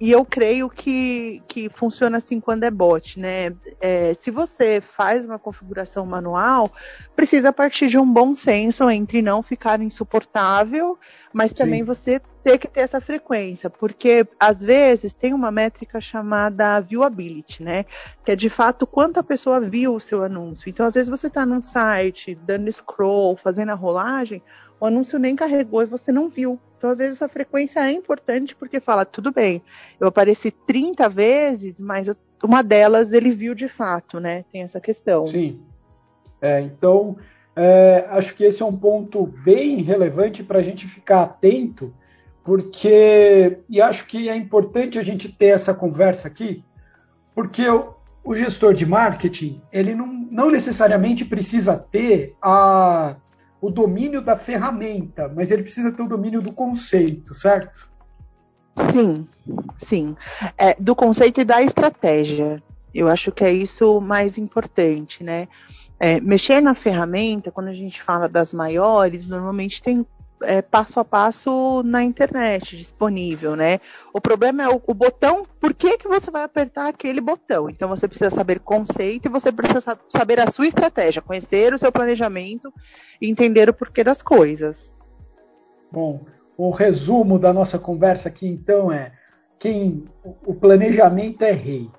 e 0.00 0.12
eu 0.12 0.24
creio 0.24 0.68
que, 0.68 1.42
que 1.48 1.68
funciona 1.74 2.18
assim 2.18 2.40
quando 2.40 2.64
é 2.64 2.70
bot, 2.70 3.18
né? 3.18 3.54
É, 3.80 4.14
se 4.14 4.30
você 4.30 4.80
faz 4.80 5.24
uma 5.24 5.38
configuração 5.38 6.04
manual, 6.04 6.70
precisa 7.14 7.52
partir 7.52 7.88
de 7.88 7.98
um 7.98 8.10
bom 8.10 8.36
senso 8.36 8.88
entre 8.90 9.22
não 9.22 9.42
ficar 9.42 9.80
insuportável, 9.80 10.98
mas 11.32 11.52
também 11.52 11.80
Sim. 11.80 11.84
você 11.84 12.20
ter 12.44 12.58
que 12.58 12.68
ter 12.68 12.80
essa 12.80 13.00
frequência, 13.00 13.68
porque 13.68 14.24
às 14.38 14.58
vezes 14.58 15.12
tem 15.12 15.34
uma 15.34 15.50
métrica 15.50 16.00
chamada 16.00 16.78
viewability, 16.80 17.62
né? 17.62 17.84
Que 18.24 18.32
é 18.32 18.36
de 18.36 18.48
fato 18.48 18.86
quanto 18.86 19.18
a 19.18 19.22
pessoa 19.22 19.60
viu 19.60 19.96
o 19.96 20.00
seu 20.00 20.22
anúncio. 20.22 20.68
Então, 20.68 20.86
às 20.86 20.94
vezes 20.94 21.08
você 21.08 21.26
está 21.26 21.44
num 21.44 21.60
site, 21.60 22.36
dando 22.36 22.70
scroll, 22.70 23.36
fazendo 23.36 23.70
a 23.70 23.74
rolagem, 23.74 24.42
o 24.80 24.86
anúncio 24.86 25.18
nem 25.18 25.34
carregou 25.34 25.82
e 25.82 25.86
você 25.86 26.12
não 26.12 26.28
viu. 26.28 26.58
Então, 26.76 26.90
às 26.90 26.98
vezes, 26.98 27.16
essa 27.16 27.28
frequência 27.28 27.80
é 27.80 27.92
importante 27.92 28.54
porque 28.54 28.80
fala, 28.80 29.04
tudo 29.04 29.32
bem, 29.32 29.62
eu 29.98 30.06
apareci 30.06 30.50
30 30.50 31.08
vezes, 31.08 31.74
mas 31.78 32.10
uma 32.42 32.62
delas 32.62 33.12
ele 33.12 33.30
viu 33.30 33.54
de 33.54 33.68
fato, 33.68 34.20
né? 34.20 34.44
Tem 34.52 34.62
essa 34.62 34.80
questão. 34.80 35.26
Sim. 35.26 35.60
É, 36.40 36.60
então, 36.60 37.16
é, 37.54 38.06
acho 38.10 38.34
que 38.34 38.44
esse 38.44 38.62
é 38.62 38.66
um 38.66 38.76
ponto 38.76 39.26
bem 39.26 39.82
relevante 39.82 40.42
para 40.42 40.58
a 40.58 40.62
gente 40.62 40.86
ficar 40.86 41.22
atento, 41.22 41.94
porque, 42.44 43.58
e 43.68 43.80
acho 43.80 44.06
que 44.06 44.28
é 44.28 44.36
importante 44.36 44.98
a 44.98 45.02
gente 45.02 45.32
ter 45.32 45.46
essa 45.46 45.72
conversa 45.72 46.28
aqui, 46.28 46.62
porque 47.34 47.66
o, 47.66 47.94
o 48.22 48.34
gestor 48.34 48.74
de 48.74 48.84
marketing, 48.84 49.60
ele 49.72 49.94
não, 49.94 50.06
não 50.06 50.50
necessariamente 50.50 51.24
precisa 51.24 51.76
ter 51.76 52.36
a 52.42 53.16
o 53.66 53.70
domínio 53.70 54.22
da 54.22 54.36
ferramenta, 54.36 55.28
mas 55.34 55.50
ele 55.50 55.62
precisa 55.62 55.90
ter 55.90 56.02
o 56.02 56.08
domínio 56.08 56.40
do 56.40 56.52
conceito, 56.52 57.34
certo? 57.34 57.90
Sim, 58.92 59.26
sim. 59.78 60.16
É, 60.56 60.74
do 60.78 60.94
conceito 60.94 61.40
e 61.40 61.44
da 61.44 61.60
estratégia. 61.62 62.62
Eu 62.94 63.08
acho 63.08 63.32
que 63.32 63.44
é 63.44 63.52
isso 63.52 64.00
mais 64.00 64.38
importante, 64.38 65.24
né? 65.24 65.48
É, 65.98 66.20
mexer 66.20 66.60
na 66.60 66.74
ferramenta, 66.74 67.50
quando 67.50 67.68
a 67.68 67.74
gente 67.74 68.00
fala 68.00 68.28
das 68.28 68.52
maiores, 68.52 69.26
normalmente 69.26 69.82
tem 69.82 70.06
é, 70.42 70.60
passo 70.60 71.00
a 71.00 71.04
passo 71.04 71.82
na 71.84 72.02
internet 72.02 72.76
disponível, 72.76 73.56
né? 73.56 73.80
O 74.12 74.20
problema 74.20 74.62
é 74.62 74.68
o, 74.68 74.80
o, 74.86 74.94
botão, 74.94 75.46
por 75.60 75.72
que, 75.72 75.98
que 75.98 76.08
você 76.08 76.30
vai 76.30 76.42
apertar 76.42 76.88
aquele 76.88 77.20
botão? 77.20 77.70
Então 77.70 77.88
você 77.88 78.06
precisa 78.06 78.30
saber 78.30 78.60
conceito 78.60 79.26
e 79.26 79.30
você 79.30 79.50
precisa 79.50 79.98
saber 80.10 80.40
a 80.40 80.50
sua 80.50 80.66
estratégia, 80.66 81.22
conhecer 81.22 81.72
o 81.72 81.78
seu 81.78 81.90
planejamento 81.90 82.72
e 83.20 83.30
entender 83.30 83.68
o 83.68 83.74
porquê 83.74 84.04
das 84.04 84.22
coisas. 84.22 84.90
Bom, 85.90 86.24
o 86.56 86.70
resumo 86.70 87.38
da 87.38 87.52
nossa 87.52 87.78
conversa 87.78 88.28
aqui 88.28 88.46
então 88.46 88.92
é 88.92 89.12
quem 89.58 90.04
o 90.44 90.54
planejamento 90.54 91.42
é 91.42 91.52
rei, 91.52 91.90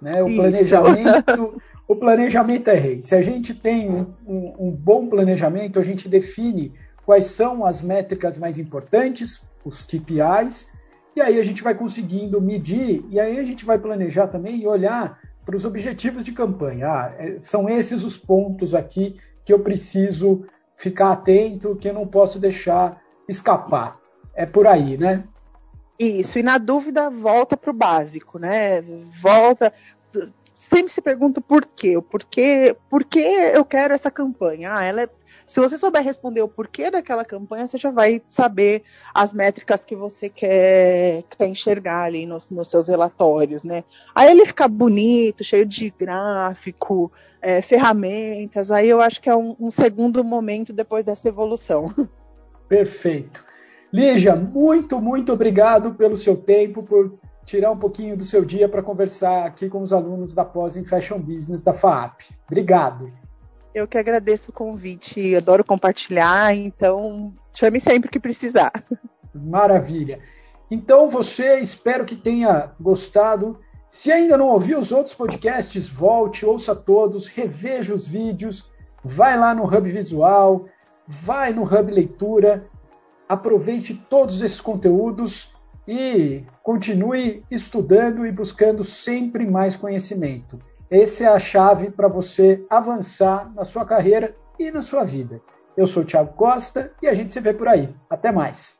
né? 0.00 0.22
O 0.22 0.28
Isso. 0.28 0.40
planejamento 0.40 1.62
o 1.90 1.96
planejamento 1.96 2.68
é 2.68 2.74
rei. 2.74 3.02
Se 3.02 3.16
a 3.16 3.20
gente 3.20 3.52
tem 3.52 3.90
um, 3.90 4.14
um, 4.24 4.54
um 4.60 4.70
bom 4.70 5.08
planejamento, 5.08 5.80
a 5.80 5.82
gente 5.82 6.08
define 6.08 6.72
quais 7.04 7.26
são 7.26 7.64
as 7.64 7.82
métricas 7.82 8.38
mais 8.38 8.58
importantes, 8.58 9.46
os 9.64 9.82
KPIs, 9.82 10.66
e 11.14 11.20
aí 11.20 11.38
a 11.38 11.42
gente 11.42 11.62
vai 11.62 11.74
conseguindo 11.74 12.40
medir, 12.40 13.04
e 13.08 13.18
aí 13.18 13.38
a 13.38 13.44
gente 13.44 13.64
vai 13.64 13.78
planejar 13.78 14.28
também 14.28 14.60
e 14.60 14.66
olhar 14.66 15.18
para 15.44 15.56
os 15.56 15.64
objetivos 15.64 16.22
de 16.22 16.32
campanha. 16.32 16.86
Ah, 16.86 17.14
é, 17.18 17.38
são 17.38 17.68
esses 17.68 18.04
os 18.04 18.16
pontos 18.16 18.74
aqui 18.74 19.18
que 19.44 19.52
eu 19.52 19.58
preciso 19.58 20.46
ficar 20.76 21.12
atento, 21.12 21.76
que 21.76 21.88
eu 21.88 21.94
não 21.94 22.06
posso 22.06 22.38
deixar 22.38 23.02
escapar. 23.28 23.98
É 24.34 24.46
por 24.46 24.66
aí, 24.66 24.96
né? 24.96 25.24
Isso, 25.98 26.38
e 26.38 26.42
na 26.42 26.56
dúvida, 26.56 27.10
volta 27.10 27.56
para 27.56 27.70
o 27.70 27.74
básico, 27.74 28.38
né? 28.38 28.80
Volta. 29.20 29.72
Sempre 30.54 30.92
se 30.92 31.02
pergunta 31.02 31.40
por 31.40 31.66
quê? 31.66 31.96
O 31.96 32.02
porquê, 32.02 32.76
por 32.88 33.04
que 33.04 33.18
eu 33.18 33.64
quero 33.64 33.92
essa 33.92 34.10
campanha? 34.10 34.72
Ah, 34.72 34.84
ela 34.84 35.02
é 35.02 35.08
se 35.50 35.58
você 35.58 35.76
souber 35.76 36.04
responder 36.04 36.42
o 36.42 36.48
porquê 36.48 36.92
daquela 36.92 37.24
campanha, 37.24 37.66
você 37.66 37.76
já 37.76 37.90
vai 37.90 38.22
saber 38.28 38.84
as 39.12 39.32
métricas 39.32 39.84
que 39.84 39.96
você 39.96 40.28
quer, 40.28 41.24
quer 41.24 41.48
enxergar 41.48 42.04
ali 42.04 42.24
nos, 42.24 42.48
nos 42.48 42.70
seus 42.70 42.86
relatórios, 42.86 43.64
né? 43.64 43.82
Aí 44.14 44.30
ele 44.30 44.46
fica 44.46 44.68
bonito, 44.68 45.42
cheio 45.42 45.66
de 45.66 45.90
gráfico, 45.90 47.10
é, 47.42 47.60
ferramentas, 47.60 48.70
aí 48.70 48.88
eu 48.88 49.00
acho 49.00 49.20
que 49.20 49.28
é 49.28 49.34
um, 49.34 49.56
um 49.58 49.72
segundo 49.72 50.22
momento 50.22 50.72
depois 50.72 51.04
dessa 51.04 51.26
evolução. 51.26 51.92
Perfeito. 52.68 53.44
Lígia, 53.92 54.36
muito, 54.36 55.00
muito 55.00 55.32
obrigado 55.32 55.94
pelo 55.94 56.16
seu 56.16 56.36
tempo, 56.36 56.84
por 56.84 57.18
tirar 57.44 57.72
um 57.72 57.76
pouquinho 57.76 58.16
do 58.16 58.24
seu 58.24 58.44
dia 58.44 58.68
para 58.68 58.84
conversar 58.84 59.46
aqui 59.46 59.68
com 59.68 59.82
os 59.82 59.92
alunos 59.92 60.32
da 60.32 60.44
pós 60.44 60.76
em 60.76 60.84
Fashion 60.84 61.18
Business 61.18 61.60
da 61.60 61.74
FAAP. 61.74 62.20
Obrigado. 62.46 63.10
Eu 63.74 63.86
que 63.86 63.98
agradeço 63.98 64.50
o 64.50 64.54
convite, 64.54 65.34
adoro 65.36 65.64
compartilhar, 65.64 66.54
então 66.54 67.32
chame 67.54 67.80
sempre 67.80 68.10
que 68.10 68.18
precisar. 68.18 68.72
Maravilha. 69.34 70.20
Então 70.70 71.08
você, 71.08 71.60
espero 71.60 72.04
que 72.04 72.16
tenha 72.16 72.72
gostado. 72.80 73.58
Se 73.88 74.10
ainda 74.10 74.36
não 74.36 74.48
ouviu 74.48 74.78
os 74.78 74.92
outros 74.92 75.14
podcasts, 75.14 75.88
volte, 75.88 76.46
ouça 76.46 76.74
todos, 76.74 77.26
reveja 77.26 77.94
os 77.94 78.06
vídeos, 78.06 78.70
vai 79.04 79.38
lá 79.38 79.54
no 79.54 79.64
Hub 79.64 79.88
Visual, 79.88 80.66
vai 81.06 81.52
no 81.52 81.62
Hub 81.62 81.90
Leitura, 81.90 82.66
aproveite 83.28 83.94
todos 84.08 84.42
esses 84.42 84.60
conteúdos 84.60 85.54
e 85.86 86.44
continue 86.62 87.44
estudando 87.50 88.24
e 88.24 88.30
buscando 88.30 88.84
sempre 88.84 89.44
mais 89.44 89.76
conhecimento. 89.76 90.60
Essa 90.90 91.24
é 91.24 91.28
a 91.28 91.38
chave 91.38 91.88
para 91.88 92.08
você 92.08 92.66
avançar 92.68 93.48
na 93.54 93.64
sua 93.64 93.84
carreira 93.84 94.34
e 94.58 94.72
na 94.72 94.82
sua 94.82 95.04
vida. 95.04 95.40
Eu 95.76 95.86
sou 95.86 96.02
o 96.02 96.06
Thiago 96.06 96.32
Costa 96.32 96.92
e 97.00 97.06
a 97.06 97.14
gente 97.14 97.32
se 97.32 97.40
vê 97.40 97.54
por 97.54 97.68
aí. 97.68 97.94
Até 98.10 98.32
mais. 98.32 98.76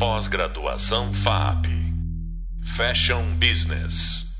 Pós-graduação 0.00 1.12
FAP 1.12 1.66
Fashion 2.76 3.38
Business 3.38 4.35